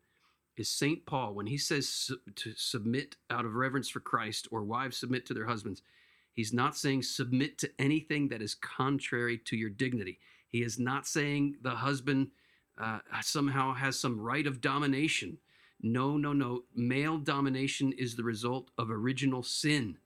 is 0.57 0.69
St. 0.69 1.05
Paul, 1.05 1.33
when 1.33 1.47
he 1.47 1.57
says 1.57 2.11
to 2.35 2.53
submit 2.55 3.15
out 3.29 3.45
of 3.45 3.55
reverence 3.55 3.89
for 3.89 3.99
Christ 3.99 4.47
or 4.51 4.63
wives 4.63 4.97
submit 4.97 5.25
to 5.27 5.33
their 5.33 5.45
husbands, 5.45 5.81
he's 6.33 6.53
not 6.53 6.75
saying 6.75 7.03
submit 7.03 7.57
to 7.59 7.71
anything 7.79 8.27
that 8.29 8.41
is 8.41 8.55
contrary 8.55 9.37
to 9.45 9.55
your 9.55 9.69
dignity. 9.69 10.19
He 10.47 10.63
is 10.63 10.79
not 10.79 11.07
saying 11.07 11.57
the 11.61 11.71
husband 11.71 12.31
uh, 12.81 12.99
somehow 13.21 13.73
has 13.73 13.99
some 13.99 14.19
right 14.19 14.47
of 14.47 14.61
domination. 14.61 15.37
No, 15.81 16.17
no, 16.17 16.33
no. 16.33 16.63
Male 16.75 17.17
domination 17.17 17.93
is 17.93 18.15
the 18.15 18.23
result 18.23 18.69
of 18.77 18.89
original 18.89 19.43
sin, 19.43 19.97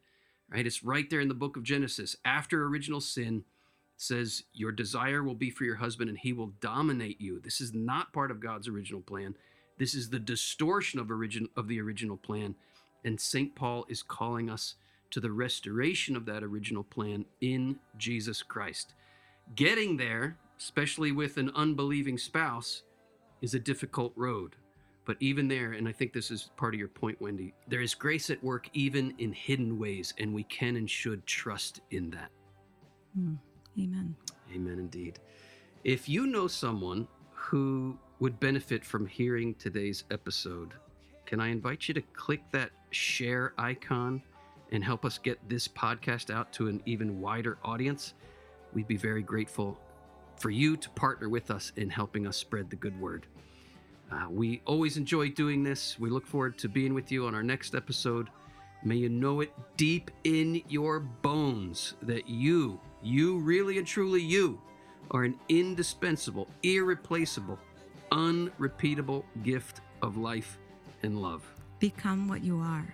right? 0.52 0.66
It's 0.66 0.84
right 0.84 1.10
there 1.10 1.22
in 1.22 1.28
the 1.28 1.34
book 1.34 1.58
of 1.58 1.64
Genesis. 1.64 2.16
After 2.26 2.66
original 2.66 3.02
sin, 3.02 3.44
says 3.98 4.44
your 4.54 4.72
desire 4.72 5.24
will 5.24 5.36
be 5.36 5.50
for 5.50 5.64
your 5.64 5.76
husband 5.76 6.10
and 6.10 6.20
he 6.20 6.34
will 6.34 6.52
dominate 6.60 7.20
you. 7.22 7.40
This 7.40 7.62
is 7.62 7.74
not 7.74 8.14
part 8.14 8.32
of 8.32 8.40
God's 8.40 8.68
original 8.68 9.02
plan. 9.02 9.36
This 9.78 9.94
is 9.94 10.10
the 10.10 10.20
distortion 10.20 11.00
of 11.00 11.10
origin 11.10 11.48
of 11.56 11.68
the 11.68 11.80
original 11.80 12.18
plan. 12.18 12.56
And 13.04 13.20
St. 13.20 13.56
Paul 13.56 13.86
is 13.90 14.04
calling 14.04 14.50
us 14.50 14.76
to 15.12 15.20
the 15.20 15.32
restoration 15.32 16.16
of 16.16 16.26
that 16.26 16.44
original 16.44 16.84
plan 16.84 17.26
in 17.40 17.78
Jesus 17.98 18.42
Christ. 18.42 18.94
Getting 19.56 19.98
there, 19.98 20.38
especially 20.60 21.12
with 21.12 21.38
an 21.38 21.52
unbelieving 21.56 22.18
spouse, 22.18 22.84
is 23.42 23.54
a 23.54 23.60
difficult 23.60 24.14
road. 24.16 24.56
But 25.06 25.18
even 25.20 25.48
there, 25.48 25.74
and 25.74 25.88
I 25.88 25.92
think 25.92 26.14
this 26.14 26.32
is 26.32 26.50
part 26.58 26.74
of 26.74 26.80
your 26.80 26.90
point, 26.90 27.22
Wendy, 27.22 27.54
there 27.68 27.82
is 27.82 27.94
grace 27.94 28.30
at 28.32 28.44
work 28.44 28.70
even 28.74 29.14
in 29.20 29.32
hidden 29.32 29.78
ways, 29.78 30.14
and 30.18 30.34
we 30.34 30.44
can 30.44 30.78
and 30.78 30.90
should 30.90 31.26
trust 31.28 31.82
in 31.92 32.10
that. 32.12 32.32
Mm. 33.18 33.38
Amen. 33.80 34.16
Amen 34.54 34.80
indeed. 34.80 35.20
If 35.84 36.10
you 36.10 36.26
know 36.26 36.48
someone 36.48 37.08
who 37.34 38.00
would 38.20 38.40
benefit 38.40 38.84
from 38.84 39.06
hearing 39.06 39.54
today's 39.56 40.06
episode, 40.10 40.74
can 41.26 41.40
I 41.40 41.50
invite 41.50 41.88
you 41.88 41.94
to 41.94 42.02
click 42.02 42.42
that 42.52 42.72
share 42.90 43.54
icon 43.58 44.24
and 44.72 44.84
help 44.84 45.06
us 45.06 45.20
get 45.20 45.38
this 45.48 45.68
podcast 45.68 46.34
out 46.34 46.52
to 46.54 46.68
an 46.68 46.82
even 46.86 47.22
wider 47.22 47.60
audience? 47.64 48.16
We'd 48.74 48.88
be 48.88 48.98
very 48.98 49.22
grateful 49.22 49.78
for 50.38 50.50
you 50.50 50.78
to 50.78 50.90
partner 50.92 51.30
with 51.30 51.52
us 51.52 51.72
in 51.76 51.90
helping 51.90 52.28
us 52.28 52.38
spread 52.38 52.70
the 52.70 52.76
good 52.76 53.00
word. 53.00 53.28
Uh, 54.12 54.28
we 54.30 54.62
always 54.66 54.98
enjoy 54.98 55.30
doing 55.30 55.64
this. 55.64 56.00
We 56.00 56.10
look 56.10 56.28
forward 56.28 56.58
to 56.60 56.70
being 56.70 56.94
with 56.94 57.12
you 57.12 57.26
on 57.26 57.34
our 57.34 57.44
next 57.44 57.76
episode. 57.76 58.30
May 58.84 58.98
you 58.98 59.10
know 59.10 59.42
it 59.42 59.52
deep 59.78 60.12
in 60.24 60.62
your 60.68 61.00
bones 61.00 61.96
that 62.04 62.30
you, 62.30 62.80
you 63.02 63.40
really 63.40 63.80
and 63.80 63.88
truly 63.88 64.22
you, 64.22 64.62
are 65.12 65.24
an 65.24 65.40
indispensable, 65.50 66.48
irreplaceable, 66.64 67.58
unrepeatable 68.12 69.26
gift 69.44 69.82
of 70.02 70.18
life 70.18 70.60
and 71.04 71.22
love. 71.22 71.44
Become 71.80 72.28
what 72.28 72.44
you 72.44 72.60
are. 72.60 72.94